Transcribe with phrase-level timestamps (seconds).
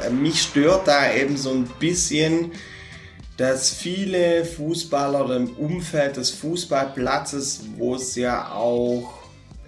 [0.00, 2.52] Äh, mich stört da eben so ein bisschen,
[3.36, 9.12] dass viele Fußballer im Umfeld des Fußballplatzes, wo es ja auch,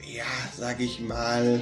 [0.07, 0.25] ja,
[0.57, 1.61] sag ich mal,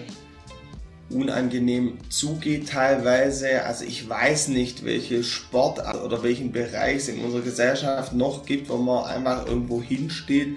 [1.11, 3.65] unangenehm zugeht teilweise.
[3.65, 8.69] Also ich weiß nicht, welche Sport oder welchen Bereich es in unserer Gesellschaft noch gibt,
[8.69, 10.56] wo man einfach irgendwo hinsteht,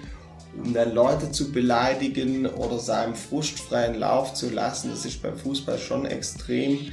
[0.62, 4.90] um dann Leute zu beleidigen oder seinem frustfreien Lauf zu lassen.
[4.90, 6.92] Das ist beim Fußball schon extrem.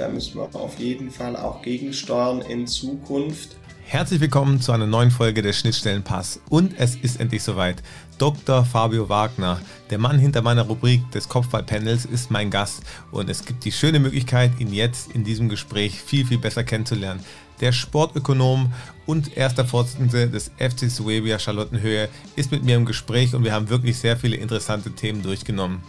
[0.00, 3.56] Da müssen wir auf jeden Fall auch gegensteuern in Zukunft.
[3.84, 6.40] Herzlich willkommen zu einer neuen Folge des Schnittstellenpass.
[6.48, 7.82] Und es ist endlich soweit.
[8.16, 8.64] Dr.
[8.64, 9.60] Fabio Wagner,
[9.90, 12.82] der Mann hinter meiner Rubrik des Kopfballpanels, ist mein Gast.
[13.10, 17.20] Und es gibt die schöne Möglichkeit, ihn jetzt in diesem Gespräch viel, viel besser kennenzulernen.
[17.60, 18.72] Der Sportökonom
[19.04, 23.68] und erster Vorsitzende des FC Suevia Charlottenhöhe ist mit mir im Gespräch und wir haben
[23.68, 25.82] wirklich sehr viele interessante Themen durchgenommen.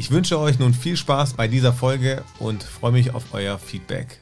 [0.00, 4.18] Ich wünsche euch nun viel Spaß bei dieser Folge und freue mich auf euer Feedback.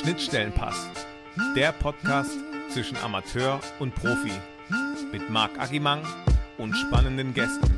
[0.00, 0.88] Schnittstellenpass,
[1.54, 2.32] der Podcast
[2.70, 4.32] zwischen Amateur und Profi
[5.12, 6.02] mit Marc Agimang
[6.58, 7.77] und spannenden Gästen.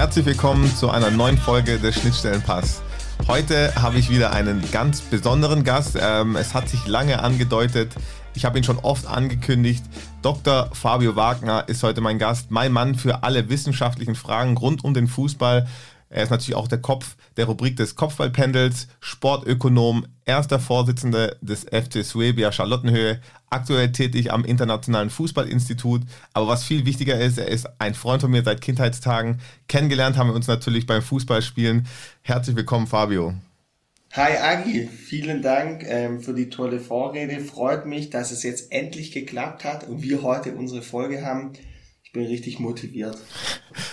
[0.00, 2.80] Herzlich willkommen zu einer neuen Folge des Schnittstellenpass.
[3.28, 5.98] Heute habe ich wieder einen ganz besonderen Gast.
[6.00, 7.92] Ähm, es hat sich lange angedeutet.
[8.32, 9.84] Ich habe ihn schon oft angekündigt.
[10.22, 10.70] Dr.
[10.72, 15.06] Fabio Wagner ist heute mein Gast, mein Mann für alle wissenschaftlichen Fragen rund um den
[15.06, 15.68] Fußball.
[16.12, 22.04] Er ist natürlich auch der Kopf der Rubrik des Kopfballpendels, Sportökonom, erster Vorsitzender des FC
[22.04, 26.02] Suevia Charlottenhöhe, aktuell tätig am Internationalen Fußballinstitut.
[26.32, 29.40] Aber was viel wichtiger ist, er ist ein Freund von mir seit Kindheitstagen.
[29.68, 31.86] Kennengelernt haben wir uns natürlich beim Fußballspielen.
[32.22, 33.34] Herzlich willkommen, Fabio.
[34.12, 37.38] Hi Agi, vielen Dank ähm, für die tolle Vorrede.
[37.38, 41.52] Freut mich, dass es jetzt endlich geklappt hat und wir heute unsere Folge haben.
[42.02, 43.16] Ich bin richtig motiviert.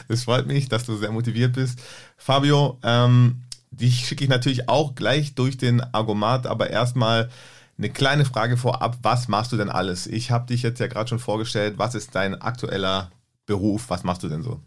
[0.09, 1.80] Es freut mich, dass du sehr motiviert bist.
[2.17, 7.29] Fabio, ähm, dich schicke ich natürlich auch gleich durch den Argomat, aber erstmal
[7.78, 8.97] eine kleine Frage vorab.
[9.03, 10.07] Was machst du denn alles?
[10.07, 11.75] Ich habe dich jetzt ja gerade schon vorgestellt.
[11.78, 13.11] Was ist dein aktueller
[13.45, 13.89] Beruf?
[13.89, 14.59] Was machst du denn so?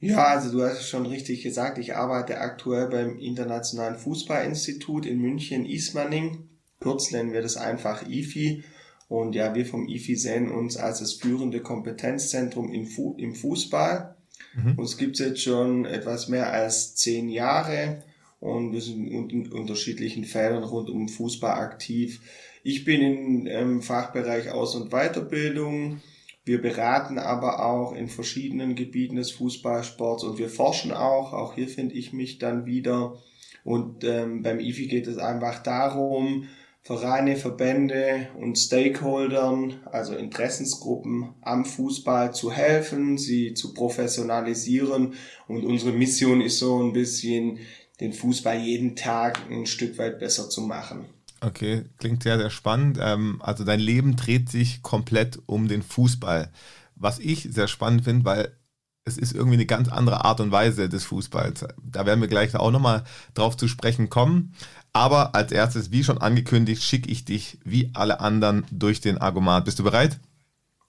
[0.00, 1.78] Ja, also du hast es schon richtig gesagt.
[1.78, 6.48] Ich arbeite aktuell beim Internationalen Fußballinstitut in München, Ismaning.
[6.80, 8.64] Kurz nennen wir das einfach IFI.
[9.08, 14.13] Und ja, wir vom IFI sehen uns als das führende Kompetenzzentrum im, Fu im Fußball.
[14.54, 14.78] Mhm.
[14.78, 18.02] Uns gibt es jetzt schon etwas mehr als zehn Jahre
[18.40, 22.20] und wir sind in unterschiedlichen Feldern rund um Fußball aktiv.
[22.62, 26.00] Ich bin im ähm, Fachbereich Aus- und Weiterbildung.
[26.44, 31.32] Wir beraten aber auch in verschiedenen Gebieten des Fußballsports und wir forschen auch.
[31.32, 33.16] Auch hier finde ich mich dann wieder.
[33.64, 36.48] Und ähm, beim IFI geht es einfach darum,
[36.86, 45.14] Vereine, Verbände und Stakeholdern, also Interessensgruppen am Fußball zu helfen, sie zu professionalisieren.
[45.48, 47.58] Und unsere Mission ist so ein bisschen,
[48.00, 51.06] den Fußball jeden Tag ein Stück weit besser zu machen.
[51.40, 52.98] Okay, klingt sehr, sehr spannend.
[53.00, 56.50] Ähm, also dein Leben dreht sich komplett um den Fußball.
[56.96, 58.56] Was ich sehr spannend finde, weil
[59.04, 61.66] es ist irgendwie eine ganz andere Art und Weise des Fußballs.
[61.82, 63.04] Da werden wir gleich auch nochmal
[63.34, 64.54] drauf zu sprechen kommen.
[64.92, 69.66] Aber als erstes, wie schon angekündigt, schicke ich dich wie alle anderen durch den Argomat.
[69.66, 70.20] Bist du bereit?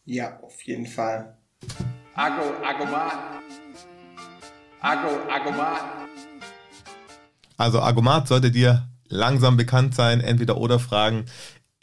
[0.06, 1.38] Ja, auf jeden Fall.
[2.14, 3.42] Argo, Argomat.
[4.80, 5.82] Argo, Argomat.
[7.58, 11.26] Also Argomat sollte dir langsam bekannt sein, entweder oder Fragen.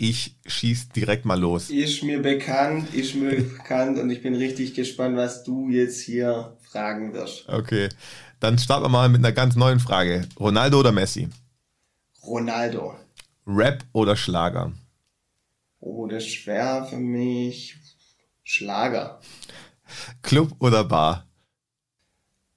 [0.05, 1.71] Ich schieß direkt mal los.
[1.71, 6.57] Ist mir bekannt, ist mir bekannt und ich bin richtig gespannt, was du jetzt hier
[6.61, 7.49] fragen wirst.
[7.49, 7.89] Okay,
[8.41, 10.27] dann starten wir mal mit einer ganz neuen Frage.
[10.41, 11.29] Ronaldo oder Messi?
[12.25, 12.97] Ronaldo.
[13.47, 14.73] Rap oder Schlager?
[15.79, 17.77] Oh, das ist schwer für mich.
[18.43, 19.21] Schlager.
[20.21, 21.29] Club oder Bar?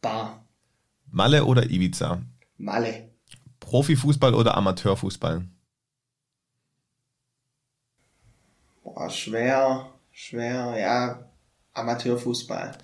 [0.02, 0.44] Bar.
[1.12, 2.24] Malle oder Ibiza?
[2.58, 3.12] Malle.
[3.60, 5.46] Profifußball oder Amateurfußball?
[8.96, 11.30] Boah, schwer, schwer, ja.
[11.74, 12.78] Amateurfußball.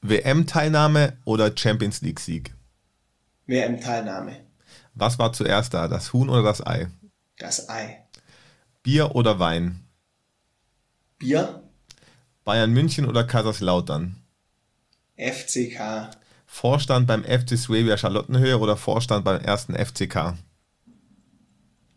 [0.00, 2.54] WM-Teilnahme oder Champions League-Sieg?
[3.46, 4.46] WM-Teilnahme.
[4.94, 6.88] Was war zuerst da, das Huhn oder das Ei?
[7.36, 8.02] Das Ei.
[8.82, 9.84] Bier oder Wein?
[11.18, 11.62] Bier.
[12.44, 14.16] Bayern München oder Kaiserslautern?
[15.18, 16.12] FCK.
[16.46, 20.32] Vorstand beim FC Suevia Charlottenhöhe oder Vorstand beim ersten FCK?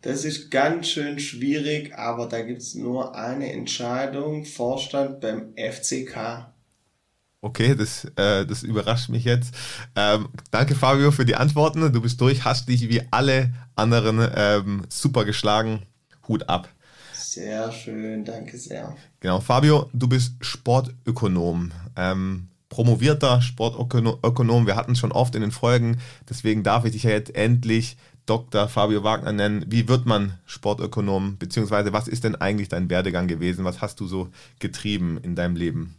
[0.02, 4.46] Das ist ganz schön schwierig, aber da gibt es nur eine Entscheidung.
[4.46, 6.48] Vorstand beim FCK.
[7.42, 9.54] Okay, das, äh, das überrascht mich jetzt.
[9.96, 11.94] Ähm, danke, Fabio, für die Antworten.
[11.94, 15.84] Du bist durch, hast dich wie alle anderen ähm, super geschlagen.
[16.28, 16.70] Hut ab.
[17.14, 18.96] Sehr schön, danke sehr.
[19.20, 21.72] Genau, Fabio, du bist Sportökonom.
[21.96, 24.66] Ähm, promovierter Sportökonom.
[24.66, 26.00] Wir hatten es schon oft in den Folgen,
[26.30, 28.68] deswegen darf ich dich ja jetzt endlich Dr.
[28.68, 29.66] Fabio Wagner nennen.
[29.68, 31.38] Wie wird man Sportökonom?
[31.38, 33.66] Beziehungsweise was ist denn eigentlich dein Werdegang gewesen?
[33.66, 34.30] Was hast du so
[34.60, 35.96] getrieben in deinem Leben?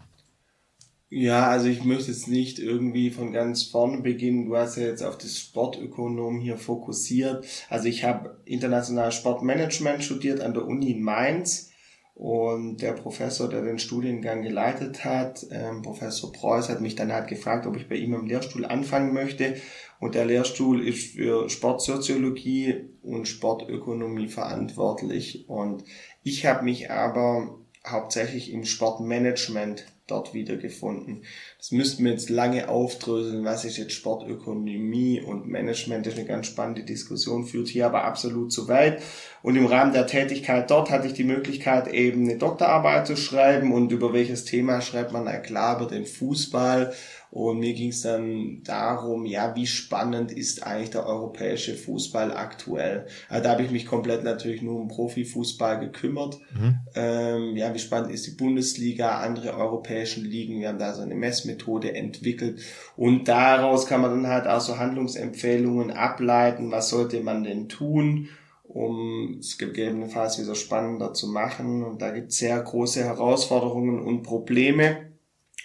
[1.15, 4.47] Ja, also ich möchte jetzt nicht irgendwie von ganz vorne beginnen.
[4.47, 7.45] Du hast ja jetzt auf das Sportökonom hier fokussiert.
[7.69, 11.71] Also ich habe internationales Sportmanagement studiert an der Uni in Mainz
[12.15, 17.29] und der Professor, der den Studiengang geleitet hat, ähm, Professor Preuß, hat mich dann halt
[17.29, 19.57] gefragt, ob ich bei ihm im Lehrstuhl anfangen möchte.
[20.03, 25.49] Und der Lehrstuhl ist für Sportsoziologie und Sportökonomie verantwortlich.
[25.49, 25.85] Und
[26.25, 31.23] ich habe mich aber hauptsächlich im Sportmanagement dort wiedergefunden.
[31.63, 36.27] Das müssten wir jetzt lange aufdröseln, was ist jetzt Sportökonomie und Management, das ist eine
[36.27, 39.01] ganz spannende Diskussion, führt hier aber absolut zu weit.
[39.43, 43.73] Und im Rahmen der Tätigkeit dort hatte ich die Möglichkeit, eben eine Doktorarbeit zu schreiben
[43.73, 46.93] und über welches Thema schreibt man, na klar, über den Fußball
[47.33, 53.07] und mir ging es dann darum, ja, wie spannend ist eigentlich der europäische Fußball aktuell?
[53.31, 56.39] Also da habe ich mich komplett natürlich nur um Profifußball gekümmert.
[56.55, 56.81] Mhm.
[56.95, 60.61] Ähm, ja, wie spannend ist die Bundesliga, andere europäischen Ligen?
[60.61, 61.52] Wir haben da so eine Messmethode
[61.95, 62.61] entwickelt
[62.97, 66.71] und daraus kann man dann halt auch so Handlungsempfehlungen ableiten.
[66.71, 68.29] Was sollte man denn tun?
[68.75, 71.83] um es gegebenenfalls wieder spannender zu machen.
[71.83, 75.13] Und da gibt es sehr große Herausforderungen und Probleme.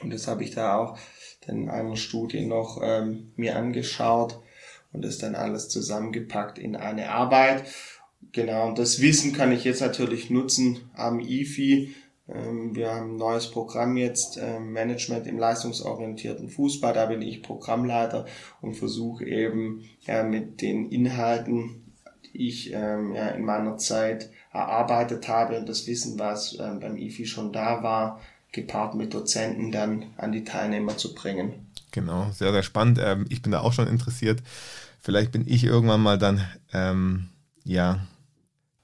[0.02, 0.98] Und das habe ich da auch
[1.48, 4.42] in einer Studie noch ähm, mir angeschaut
[4.92, 7.64] und das dann alles zusammengepackt in eine Arbeit.
[8.34, 11.96] Genau, und das Wissen kann ich jetzt natürlich nutzen am IFI.
[12.30, 16.94] Ähm, wir haben ein neues Programm jetzt, ähm, Management im leistungsorientierten Fußball.
[16.94, 18.26] Da bin ich Programmleiter
[18.62, 19.84] und versuche eben
[20.30, 21.94] mit den Inhalten,
[22.26, 27.52] die ich ähm, in meiner Zeit erarbeitet habe und das Wissen, was beim IFI schon
[27.52, 28.22] da war,
[28.52, 31.68] gepaart mit Dozenten dann an die Teilnehmer zu bringen.
[31.92, 33.00] Genau, sehr, sehr spannend.
[33.30, 34.42] Ich bin da auch schon interessiert.
[35.00, 36.42] Vielleicht bin ich irgendwann mal dann,
[36.74, 37.28] ähm,
[37.64, 38.08] ja,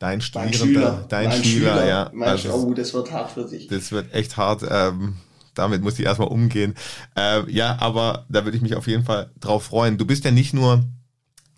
[0.03, 2.11] dein Studierender, Schüler, dein Schüler, Schüler, ja.
[2.21, 3.67] also, oh, das wird hart für dich.
[3.67, 4.63] Das wird echt hart.
[4.69, 5.17] Ähm,
[5.55, 6.75] damit muss ich erstmal umgehen.
[7.15, 9.97] Äh, ja, aber da würde ich mich auf jeden Fall drauf freuen.
[9.97, 10.83] Du bist ja nicht nur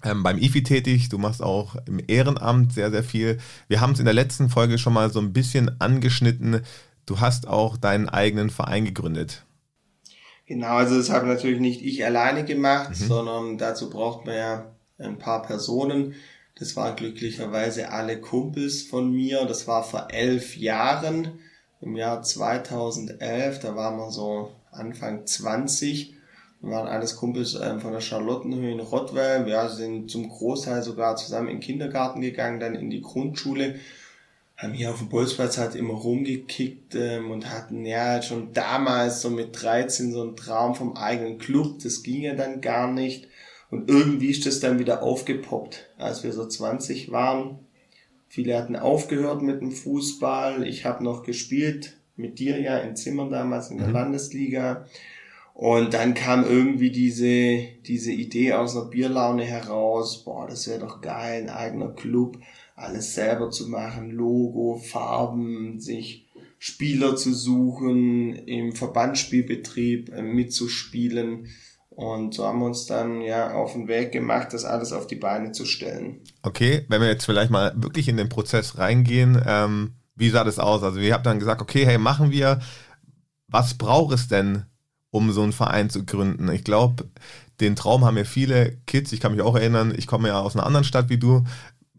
[0.04, 3.38] ähm, beim IFI tätig, du machst auch im Ehrenamt sehr, sehr viel.
[3.68, 6.62] Wir haben es in der letzten Folge schon mal so ein bisschen angeschnitten
[7.06, 9.44] du hast auch deinen eigenen Verein gegründet.
[10.48, 12.94] Genau, also das habe natürlich nicht ich alleine gemacht, mhm.
[12.94, 14.66] sondern dazu braucht man ja
[15.00, 16.14] ein paar Personen.
[16.58, 19.46] Das waren glücklicherweise alle Kumpels von mir.
[19.46, 21.40] Das war vor elf Jahren,
[21.82, 23.60] im Jahr 2011.
[23.60, 26.14] Da waren wir so Anfang 20.
[26.62, 29.46] Wir waren alles Kumpels ähm, von der Charlottenhöhe in Rottweil.
[29.46, 33.76] Wir sind zum Großteil sogar zusammen in den Kindergarten gegangen, dann in die Grundschule
[34.58, 39.30] haben hier auf dem Bolzplatz halt immer rumgekickt ähm, und hatten ja schon damals so
[39.30, 41.80] mit 13 so einen Traum vom eigenen Club.
[41.84, 43.28] Das ging ja dann gar nicht.
[43.70, 47.60] Und irgendwie ist das dann wieder aufgepoppt, als wir so 20 waren.
[48.28, 50.68] Viele hatten aufgehört mit dem Fußball.
[50.68, 53.94] Ich habe noch gespielt mit dir ja in Zimmern damals in der mhm.
[53.94, 54.86] Landesliga.
[55.54, 61.00] Und dann kam irgendwie diese, diese Idee aus einer Bierlaune heraus, boah, das wäre doch
[61.00, 62.38] geil, ein eigener Club
[62.76, 66.28] alles selber zu machen, Logo, Farben, sich
[66.60, 71.48] Spieler zu suchen, im Verbandsspielbetrieb äh, mitzuspielen.
[71.96, 75.16] Und so haben wir uns dann ja auf den Weg gemacht, das alles auf die
[75.16, 76.20] Beine zu stellen.
[76.42, 80.60] Okay, wenn wir jetzt vielleicht mal wirklich in den Prozess reingehen, ähm, wie sah das
[80.60, 80.84] aus?
[80.84, 82.60] Also ihr habt dann gesagt, okay, hey, machen wir.
[83.48, 84.66] Was braucht es denn,
[85.10, 86.50] um so einen Verein zu gründen?
[86.50, 87.06] Ich glaube,
[87.62, 89.14] den Traum haben ja viele Kids.
[89.14, 91.44] Ich kann mich auch erinnern, ich komme ja aus einer anderen Stadt wie du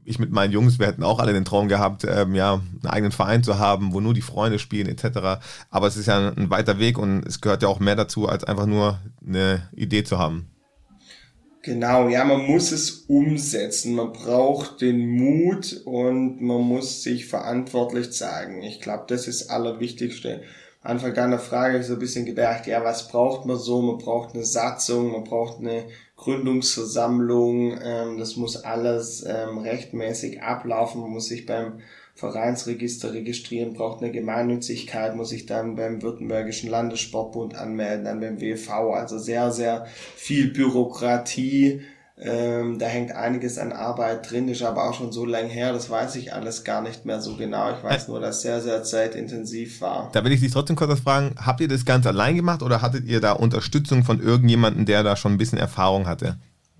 [0.06, 3.12] ich mit meinen Jungs, wir hätten auch alle den Traum gehabt, ähm, ja, einen eigenen
[3.12, 5.42] Verein zu haben, wo nur die Freunde spielen etc.
[5.70, 8.28] Aber es ist ja ein, ein weiter Weg und es gehört ja auch mehr dazu,
[8.28, 10.46] als einfach nur eine Idee zu haben.
[11.62, 13.96] Genau, ja, man muss es umsetzen.
[13.96, 18.62] Man braucht den Mut und man muss sich verantwortlich zeigen.
[18.62, 20.42] Ich glaube, das ist das Allerwichtigste.
[20.82, 23.82] Anfang deiner Frage habe ich so ein bisschen gedacht, ja, was braucht man so?
[23.82, 25.86] Man braucht eine Satzung, man braucht eine
[26.16, 31.80] Gründungsversammlung, ähm, das muss alles ähm, rechtmäßig ablaufen, man muss sich beim
[32.14, 38.94] Vereinsregister registrieren, braucht eine Gemeinnützigkeit, muss sich dann beim Württembergischen Landessportbund anmelden, dann beim WV,
[38.94, 41.82] also sehr, sehr viel Bürokratie,
[42.18, 45.90] Ähm, da hängt einiges an Arbeit drin, ist aber auch schon so lange her, das
[45.90, 47.70] weiß ich alles gar nicht mehr so genau.
[47.76, 50.08] Ich weiß nur, dass sehr, sehr zeitintensiv war.
[50.12, 53.04] Da will ich dich trotzdem kurz fragen, habt ihr das ganz allein gemacht oder hattet
[53.04, 56.38] ihr da Unterstützung von irgendjemandem, der da schon ein bisschen Erfahrung hatte?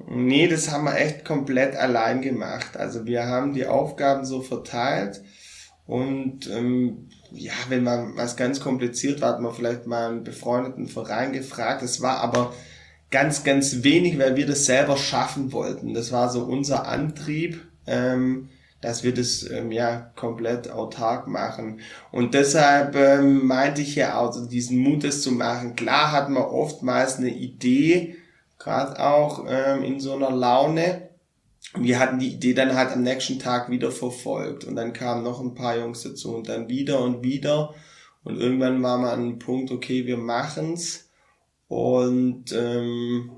[0.09, 2.77] Nee, das haben wir echt komplett allein gemacht.
[2.77, 5.23] Also wir haben die Aufgaben so verteilt
[5.87, 10.87] und ähm, ja, wenn man was ganz kompliziert war, hat man vielleicht mal einen befreundeten
[10.87, 11.83] Verein gefragt.
[11.83, 12.55] Das war aber
[13.17, 15.95] ganz, ganz wenig, weil wir das selber schaffen wollten.
[15.95, 18.51] Das war so unser Antrieb, ähm,
[18.83, 21.81] dass wir das ähm, ja komplett autark machen.
[22.13, 25.77] Und deshalb ähm, meinte ich ja auch, so diesen Mut, das zu machen.
[25.77, 28.17] Klar hat man oftmals eine Idee,
[28.59, 31.09] gerade auch ähm, in so einer Laune.
[31.75, 35.41] Wir hatten die Idee dann halt am nächsten Tag wieder verfolgt und dann kamen noch
[35.41, 37.75] ein paar Jungs dazu und dann wieder und wieder
[38.25, 41.06] und irgendwann war man an einem Punkt, okay, wir machen's
[41.69, 43.31] und ähm,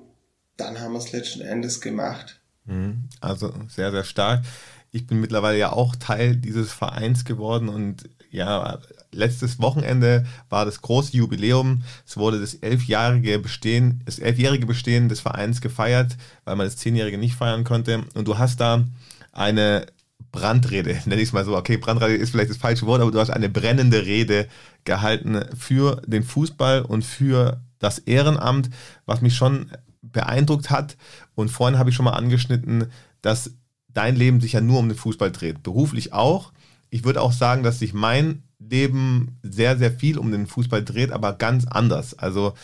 [0.56, 2.40] dann haben wir es letzten Endes gemacht.
[2.64, 3.08] Mhm.
[3.20, 4.44] Also sehr, sehr stark.
[4.90, 8.78] Ich bin mittlerweile ja auch Teil dieses Vereins geworden und ja,
[9.12, 11.82] letztes Wochenende war das große Jubiläum.
[12.06, 17.18] Es wurde das elfjährige Bestehen, das elfjährige Bestehen des Vereins gefeiert, weil man das zehnjährige
[17.18, 18.04] nicht feiern konnte.
[18.14, 18.84] Und du hast da
[19.32, 19.86] eine
[20.30, 21.56] Brandrede, nenne ich es mal so.
[21.56, 24.48] Okay, Brandrede ist vielleicht das falsche Wort, aber du hast eine brennende Rede
[24.84, 28.70] gehalten für den Fußball und für das Ehrenamt,
[29.06, 29.70] was mich schon
[30.02, 30.96] beeindruckt hat.
[31.34, 32.86] Und vorhin habe ich schon mal angeschnitten,
[33.22, 33.52] dass
[33.88, 35.62] dein Leben sich ja nur um den Fußball dreht.
[35.62, 36.52] Beruflich auch.
[36.90, 41.12] Ich würde auch sagen, dass sich mein Leben sehr, sehr viel um den Fußball dreht,
[41.12, 42.18] aber ganz anders.
[42.18, 42.54] Also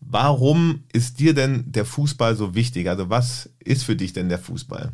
[0.00, 2.88] warum ist dir denn der Fußball so wichtig?
[2.88, 4.92] Also was ist für dich denn der Fußball?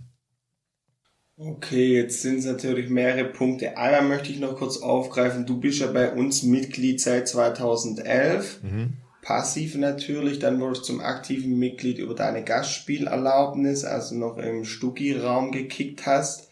[1.37, 3.79] Okay, jetzt sind es natürlich mehrere Punkte.
[3.79, 5.47] Einmal möchte ich noch kurz aufgreifen.
[5.47, 8.63] Du bist ja bei uns Mitglied seit 2011.
[8.63, 14.65] Mhm passiv natürlich, dann wurdest du zum aktiven Mitglied über deine Gastspielerlaubnis, also noch im
[14.65, 16.49] Stucki-Raum gekickt hast.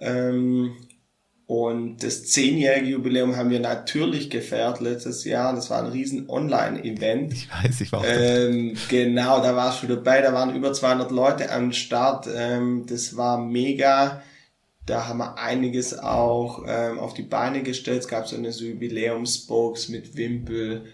[0.00, 0.76] Ähm,
[1.46, 5.54] und das zehnjährige Jubiläum haben wir natürlich gefeiert letztes Jahr.
[5.54, 7.34] Das war ein riesen Online-Event.
[7.34, 10.22] Ich weiß, ich war auch ähm, Genau, da warst du dabei.
[10.22, 12.28] Da waren über 200 Leute am Start.
[12.34, 14.22] Ähm, das war mega.
[14.86, 18.00] Da haben wir einiges auch ähm, auf die Beine gestellt.
[18.00, 20.86] Es gab so eine Jubiläumsbox mit Wimpel,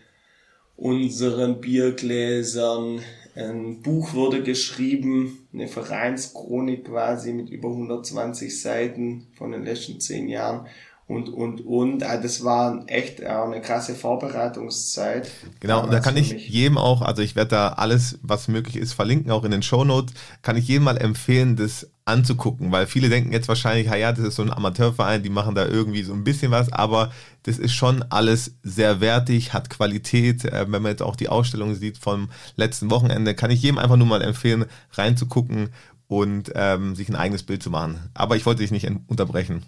[0.80, 3.00] unseren Biergläsern.
[3.36, 10.28] Ein Buch wurde geschrieben, eine Vereinschronik quasi mit über 120 Seiten von den letzten zehn
[10.28, 10.66] Jahren
[11.10, 12.02] und, und, und.
[12.04, 15.28] Also das war echt eine krasse Vorbereitungszeit.
[15.58, 18.92] Genau, und da kann ich jedem auch, also ich werde da alles, was möglich ist,
[18.92, 23.08] verlinken, auch in den Show Notes, kann ich jedem mal empfehlen, das anzugucken, weil viele
[23.08, 26.24] denken jetzt wahrscheinlich, ja, das ist so ein Amateurverein, die machen da irgendwie so ein
[26.24, 27.12] bisschen was, aber
[27.42, 30.44] das ist schon alles sehr wertig, hat Qualität.
[30.44, 33.96] Äh, wenn man jetzt auch die Ausstellung sieht vom letzten Wochenende, kann ich jedem einfach
[33.96, 35.70] nur mal empfehlen, reinzugucken
[36.06, 37.98] und ähm, sich ein eigenes Bild zu machen.
[38.14, 39.64] Aber ich wollte dich nicht unterbrechen.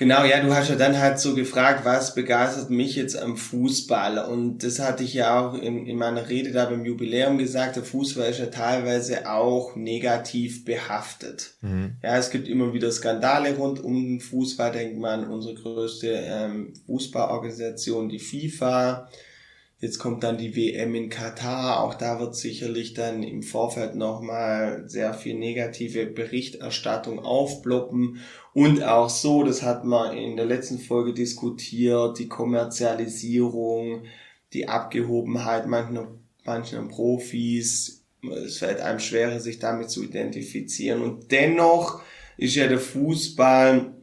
[0.00, 4.30] Genau, ja, du hast ja dann halt so gefragt, was begeistert mich jetzt am Fußball?
[4.30, 7.84] Und das hatte ich ja auch in, in meiner Rede da beim Jubiläum gesagt, der
[7.84, 11.52] Fußball ist ja teilweise auch negativ behaftet.
[11.60, 11.96] Mhm.
[12.02, 16.72] Ja, es gibt immer wieder Skandale rund um den Fußball, denkt man, unsere größte ähm,
[16.86, 19.06] Fußballorganisation, die FIFA.
[19.80, 21.82] Jetzt kommt dann die WM in Katar.
[21.82, 28.20] Auch da wird sicherlich dann im Vorfeld nochmal sehr viel negative Berichterstattung aufploppen.
[28.52, 34.02] Und auch so, das hat man in der letzten Folge diskutiert, die Kommerzialisierung,
[34.52, 36.08] die Abgehobenheit mancher,
[36.44, 38.04] mancher Profis.
[38.44, 41.02] Es fällt einem schwerer, sich damit zu identifizieren.
[41.02, 42.02] Und dennoch
[42.36, 43.94] ist ja der Fußball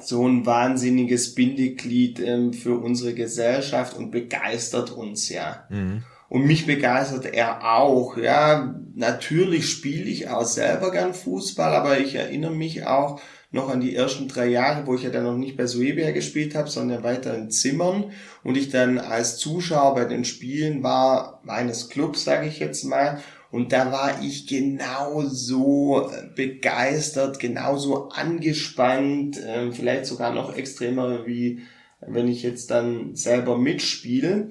[0.00, 5.66] so ein wahnsinniges Bindeglied ähm, für unsere Gesellschaft und begeistert uns ja.
[5.70, 6.02] Mhm.
[6.28, 8.16] Und mich begeistert er auch.
[8.16, 13.20] Ja, natürlich spiele ich auch selber gern Fußball, aber ich erinnere mich auch
[13.54, 16.56] noch an die ersten drei Jahre, wo ich ja dann noch nicht bei Suebia gespielt
[16.56, 21.88] habe, sondern weiter in Zimmern und ich dann als Zuschauer bei den Spielen war meines
[21.88, 30.06] Clubs, sage ich jetzt mal, und da war ich genauso begeistert, genauso angespannt, äh, vielleicht
[30.06, 31.60] sogar noch extremer, wie
[32.00, 34.50] wenn ich jetzt dann selber mitspiele.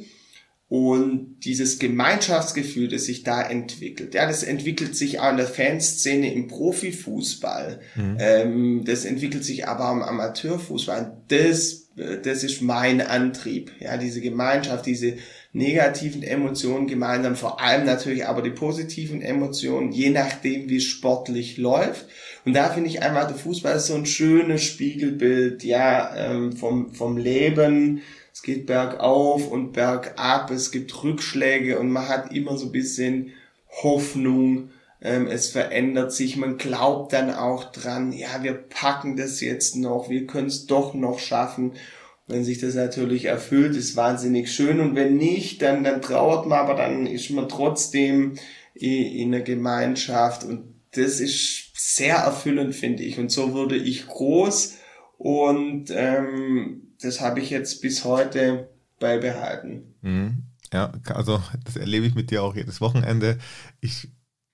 [0.74, 6.34] Und dieses Gemeinschaftsgefühl, das sich da entwickelt, ja, das entwickelt sich auch in der Fanszene
[6.34, 7.80] im Profifußball.
[7.94, 8.18] Mhm.
[8.20, 11.16] Ähm, das entwickelt sich aber am Amateurfußball.
[11.28, 15.18] Das, das ist mein Antrieb, ja, diese Gemeinschaft, diese
[15.52, 21.58] negativen Emotionen gemeinsam, vor allem natürlich aber die positiven Emotionen, je nachdem, wie es sportlich
[21.58, 22.08] läuft.
[22.46, 26.96] Und da finde ich einfach, der Fußball ist so ein schönes Spiegelbild, ja, ähm, vom,
[26.96, 28.02] vom Leben.
[28.44, 33.32] Geht bergauf und bergab, es gibt Rückschläge und man hat immer so ein bisschen
[33.82, 34.70] Hoffnung,
[35.02, 40.10] ähm, es verändert sich, man glaubt dann auch dran, ja, wir packen das jetzt noch,
[40.10, 41.74] wir können es doch noch schaffen.
[42.26, 44.80] Wenn sich das natürlich erfüllt, ist wahnsinnig schön.
[44.80, 48.36] Und wenn nicht, dann, dann trauert man, aber dann ist man trotzdem
[48.74, 50.46] in der Gemeinschaft.
[50.46, 53.20] Und das ist sehr erfüllend, finde ich.
[53.20, 54.76] Und so wurde ich groß.
[55.18, 58.70] Und ähm, das habe ich jetzt bis heute
[59.00, 59.96] beibehalten.
[60.02, 60.44] Mhm.
[60.72, 63.38] Ja, also das erlebe ich mit dir auch jedes Wochenende.
[63.80, 64.10] Ich,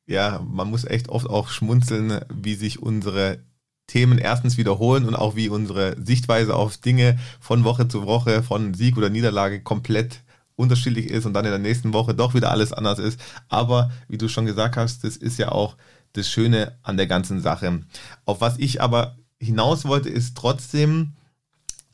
[0.06, 3.39] ja, man muss echt oft auch schmunzeln, wie sich unsere
[3.88, 8.74] Themen erstens wiederholen und auch wie unsere Sichtweise auf Dinge von Woche zu Woche, von
[8.74, 10.22] Sieg oder Niederlage komplett
[10.56, 13.20] unterschiedlich ist und dann in der nächsten Woche doch wieder alles anders ist.
[13.48, 15.77] Aber wie du schon gesagt hast, das ist ja auch
[16.13, 17.82] das Schöne an der ganzen Sache.
[18.25, 21.13] Auf was ich aber hinaus wollte, ist trotzdem,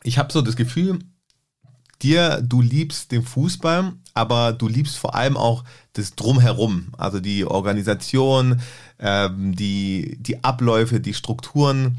[0.06, 1.00] ich habe so das Gefühl,
[2.02, 7.46] dir, du liebst den Fußball, aber du liebst vor allem auch das Drumherum, also die
[7.46, 8.62] Organisation,
[9.00, 11.98] ähm, die, die Abläufe, die Strukturen.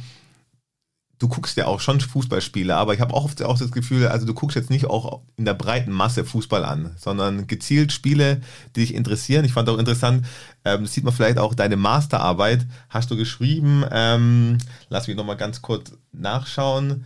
[1.19, 4.27] Du guckst ja auch schon Fußballspiele, aber ich habe auch oft auch das Gefühl, also
[4.27, 8.43] du guckst jetzt nicht auch in der breiten Masse Fußball an, sondern gezielt Spiele,
[8.77, 9.47] die dich interessieren.
[9.47, 10.27] Ich fand auch interessant,
[10.65, 14.59] ähm, sieht man vielleicht auch deine Masterarbeit, hast du geschrieben, ähm,
[14.91, 17.05] lass mich nochmal ganz kurz nachschauen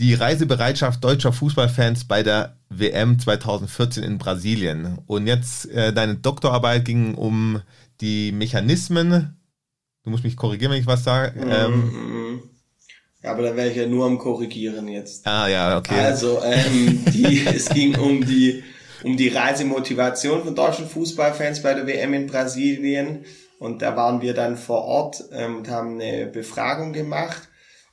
[0.00, 4.98] die Reisebereitschaft deutscher Fußballfans bei der WM 2014 in Brasilien.
[5.06, 7.60] Und jetzt äh, deine Doktorarbeit ging um
[8.00, 9.38] die Mechanismen.
[10.02, 11.38] Du musst mich korrigieren, wenn ich was sage.
[11.38, 12.42] Mhm, ähm,
[13.22, 15.26] ja, aber da wäre ich ja nur am Korrigieren jetzt.
[15.26, 16.00] Ah ja, okay.
[16.00, 18.64] Also ähm, die, es ging um die
[19.02, 23.24] um die Reisemotivation von deutschen Fußballfans bei der WM in Brasilien.
[23.58, 27.49] Und da waren wir dann vor Ort ähm, und haben eine Befragung gemacht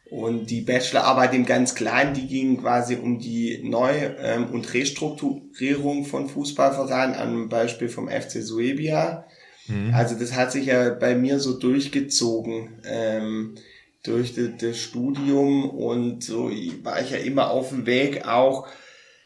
[0.09, 6.05] und die Bachelorarbeit im ganz Kleinen, die ging quasi um die Neu- ähm, und Restrukturierung
[6.05, 9.25] von Fußballvereinen, am Beispiel vom FC Suebia.
[9.67, 9.93] Mhm.
[9.93, 13.55] Also das hat sich ja bei mir so durchgezogen ähm,
[14.03, 16.49] durch das Studium und so
[16.83, 18.67] war ich ja immer auf dem Weg auch,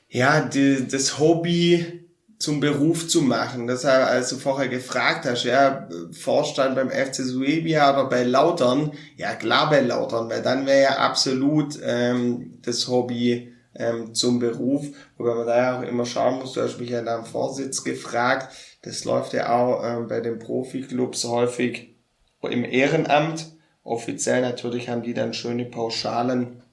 [0.09, 2.00] ja, die, das Hobby
[2.41, 3.67] zum Beruf zu machen.
[3.67, 9.35] Deshalb, als du vorher gefragt hast, ja, Vorstand beim FC Suebia oder bei Lautern, ja
[9.35, 14.87] klar bei Lautern, weil dann wäre ja absolut ähm, das Hobby ähm, zum Beruf,
[15.17, 17.83] wobei man da ja auch immer schauen muss, du hast mich ja da am Vorsitz
[17.83, 21.93] gefragt, das läuft ja auch ähm, bei den Profiklubs häufig
[22.41, 23.51] im Ehrenamt.
[23.83, 26.63] Offiziell natürlich haben die dann schöne Pauschalen,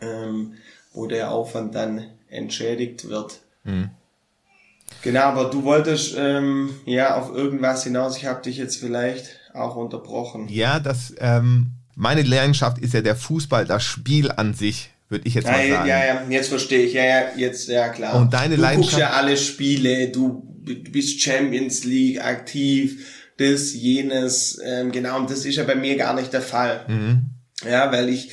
[0.00, 0.54] ähm,
[0.92, 3.40] wo der Aufwand dann entschädigt wird.
[3.64, 3.90] Mhm.
[5.02, 8.16] Genau, aber du wolltest ähm, ja auf irgendwas hinaus.
[8.16, 10.48] Ich habe dich jetzt vielleicht auch unterbrochen.
[10.48, 15.34] Ja, das ähm, meine Leidenschaft ist ja der Fußball, das Spiel an sich, würde ich
[15.34, 15.88] jetzt ja, mal sagen.
[15.88, 16.94] Ja, ja, jetzt verstehe ich.
[16.94, 18.14] Ja, ja, jetzt ja klar.
[18.14, 18.94] Und deine du Leidenschaft.
[18.94, 20.08] Du guckst ja alle Spiele.
[20.08, 23.06] Du bist Champions League aktiv.
[23.36, 25.18] Das, jenes, ähm, genau.
[25.18, 26.84] Und das ist ja bei mir gar nicht der Fall.
[26.88, 27.30] Mhm.
[27.68, 28.32] Ja, weil ich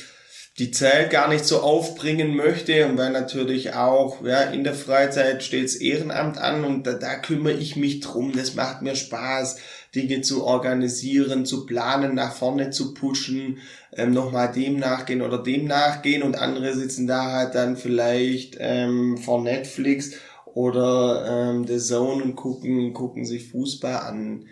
[0.58, 5.44] die Zeit gar nicht so aufbringen möchte und weil natürlich auch ja, in der Freizeit
[5.44, 8.32] stehts Ehrenamt an und da, da kümmere ich mich drum.
[8.32, 9.58] Das macht mir Spaß,
[9.94, 13.58] Dinge zu organisieren, zu planen, nach vorne zu pushen,
[13.92, 19.16] ähm, nochmal dem nachgehen oder dem nachgehen und andere sitzen da halt dann vielleicht ähm,
[19.16, 20.12] vor Netflix
[20.44, 24.46] oder ähm, The Zone und gucken, gucken sich Fußball an.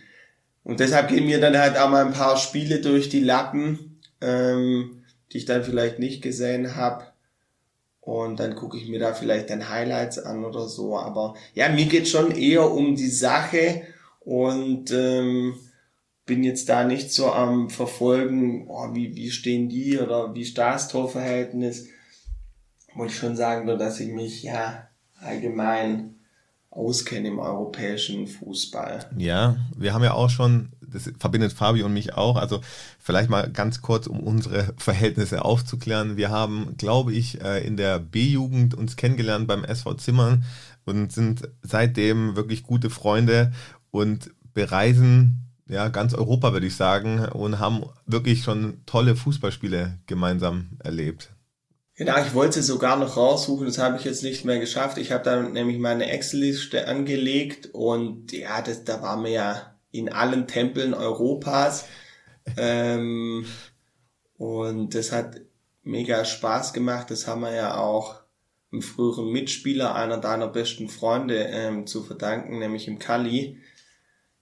[0.63, 4.01] Und deshalb gehen mir dann halt auch mal ein paar Spiele durch die Lappen.
[4.21, 7.05] Ähm, die ich dann vielleicht nicht gesehen habe.
[8.01, 10.97] Und dann gucke ich mir da vielleicht dann Highlights an oder so.
[10.97, 13.83] Aber ja, mir geht schon eher um die Sache
[14.21, 15.57] und ähm,
[16.25, 20.59] bin jetzt da nicht so am Verfolgen, oh, wie, wie stehen die oder wie ist
[20.59, 21.89] das Torverhältnis.
[22.95, 24.89] Wollte ich schon sagen, nur dass ich mich ja
[25.21, 26.17] allgemein
[26.71, 29.11] auskenne im europäischen Fußball.
[29.17, 32.37] Ja, wir haben ja auch schon das verbindet Fabi und mich auch.
[32.37, 32.61] Also
[32.99, 36.17] vielleicht mal ganz kurz, um unsere Verhältnisse aufzuklären.
[36.17, 40.45] Wir haben, glaube ich, äh, in der B-Jugend uns kennengelernt beim SV Zimmern
[40.85, 43.53] und sind seitdem wirklich gute Freunde
[43.91, 50.79] und bereisen ja ganz Europa, würde ich sagen, und haben wirklich schon tolle Fußballspiele gemeinsam
[50.83, 51.31] erlebt.
[51.97, 54.99] Genau, ich wollte sie sogar noch raussuchen, das habe ich jetzt nicht mehr geschafft.
[54.99, 60.13] Ich habe da nämlich meine Excel-Liste angelegt und ja, das, da war mir ja in
[60.13, 61.87] allen Tempeln Europas.
[62.57, 63.47] ähm,
[64.39, 65.41] und das hat
[65.83, 67.11] mega Spaß gemacht.
[67.11, 68.21] Das haben wir ja auch
[68.73, 73.59] einem früheren Mitspieler, einer deiner besten Freunde, ähm, zu verdanken, nämlich im Kali.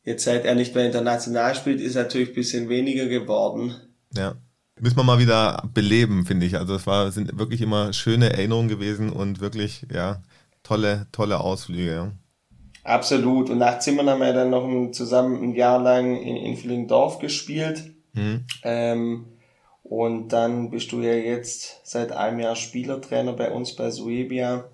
[0.02, 3.74] Jetzt seit er nicht mehr international spielt, ist natürlich ein bisschen weniger geworden.
[4.14, 4.36] Ja.
[4.80, 6.58] Müssen wir mal wieder beleben, finde ich.
[6.58, 10.20] Also es war, sind wirklich immer schöne Erinnerungen gewesen und wirklich, ja,
[10.64, 12.12] tolle, tolle Ausflüge.
[12.84, 13.48] Absolut.
[13.48, 17.18] Und nach Zimmern haben wir dann noch ein, zusammen ein Jahr lang in, in Villingdorf
[17.18, 17.82] gespielt.
[18.12, 18.44] Mhm.
[18.62, 19.24] Ähm,
[19.82, 24.64] und dann bist du ja jetzt seit einem Jahr Spielertrainer bei uns bei Suebia.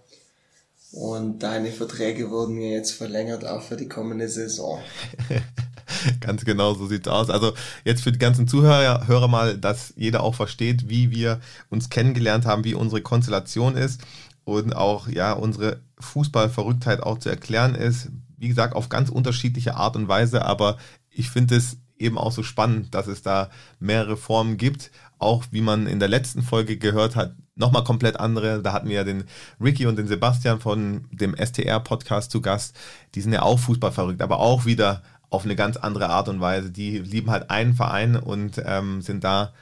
[0.92, 4.80] Und deine Verträge wurden mir jetzt verlängert, auch für die kommende Saison.
[6.20, 7.30] Ganz genau, so sieht's aus.
[7.30, 7.52] Also
[7.84, 12.44] jetzt für die ganzen Zuhörer Hörer mal, dass jeder auch versteht, wie wir uns kennengelernt
[12.44, 14.00] haben, wie unsere Konstellation ist
[14.44, 18.10] und auch ja unsere Fußballverrücktheit auch zu erklären ist.
[18.36, 20.78] Wie gesagt, auf ganz unterschiedliche Art und Weise, aber
[21.10, 24.90] ich finde es eben auch so spannend, dass es da mehrere Formen gibt.
[25.18, 28.62] Auch wie man in der letzten Folge gehört hat, nochmal komplett andere.
[28.62, 29.24] Da hatten wir ja den
[29.60, 32.74] Ricky und den Sebastian von dem STR-Podcast zu Gast.
[33.14, 36.70] Die sind ja auch Fußballverrückt, aber auch wieder auf eine ganz andere Art und Weise.
[36.70, 39.52] Die lieben halt einen Verein und ähm, sind da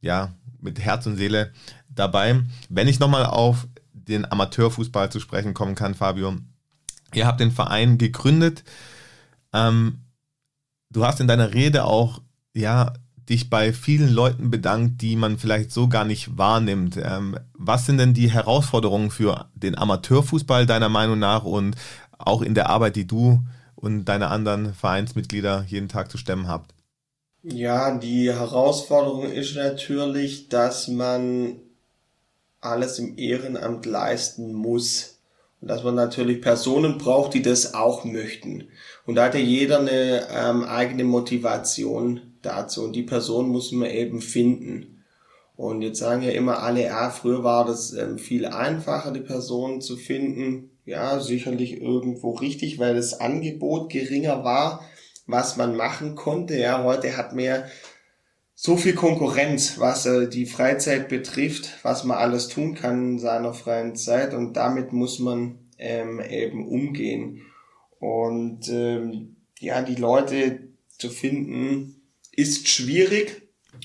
[0.00, 1.52] ja mit Herz und Seele
[1.88, 2.42] dabei.
[2.68, 3.66] Wenn ich nochmal auf
[4.08, 6.36] den Amateurfußball zu sprechen kommen kann, Fabio,
[7.14, 8.64] ihr habt den Verein gegründet.
[9.52, 10.00] Ähm,
[10.90, 12.20] du hast in deiner Rede auch
[12.54, 12.92] ja
[13.28, 16.96] dich bei vielen Leuten bedankt, die man vielleicht so gar nicht wahrnimmt.
[16.96, 21.76] Ähm, was sind denn die Herausforderungen für den Amateurfußball deiner Meinung nach und
[22.18, 23.42] auch in der Arbeit, die du
[23.74, 26.72] und deine anderen Vereinsmitglieder jeden Tag zu stemmen habt?
[27.42, 31.56] Ja, die Herausforderung ist natürlich, dass man
[32.60, 35.20] alles im Ehrenamt leisten muss.
[35.60, 38.68] Und dass man natürlich Personen braucht, die das auch möchten.
[39.06, 42.84] Und da hat ja jeder eine ähm, eigene Motivation dazu.
[42.84, 45.04] Und die Person muss man eben finden.
[45.56, 49.80] Und jetzt sagen ja immer alle, ja, früher war das ähm, viel einfacher, die Person
[49.80, 54.88] zu finden ja, sicherlich irgendwo richtig, weil das Angebot geringer war,
[55.26, 56.56] was man machen konnte.
[56.56, 57.64] Ja, heute hat man ja
[58.58, 63.52] so viel Konkurrenz, was äh, die Freizeit betrifft, was man alles tun kann in seiner
[63.52, 67.42] freien Zeit und damit muss man ähm, eben umgehen.
[68.00, 72.00] Und ähm, ja, die Leute zu finden
[72.32, 73.42] ist schwierig,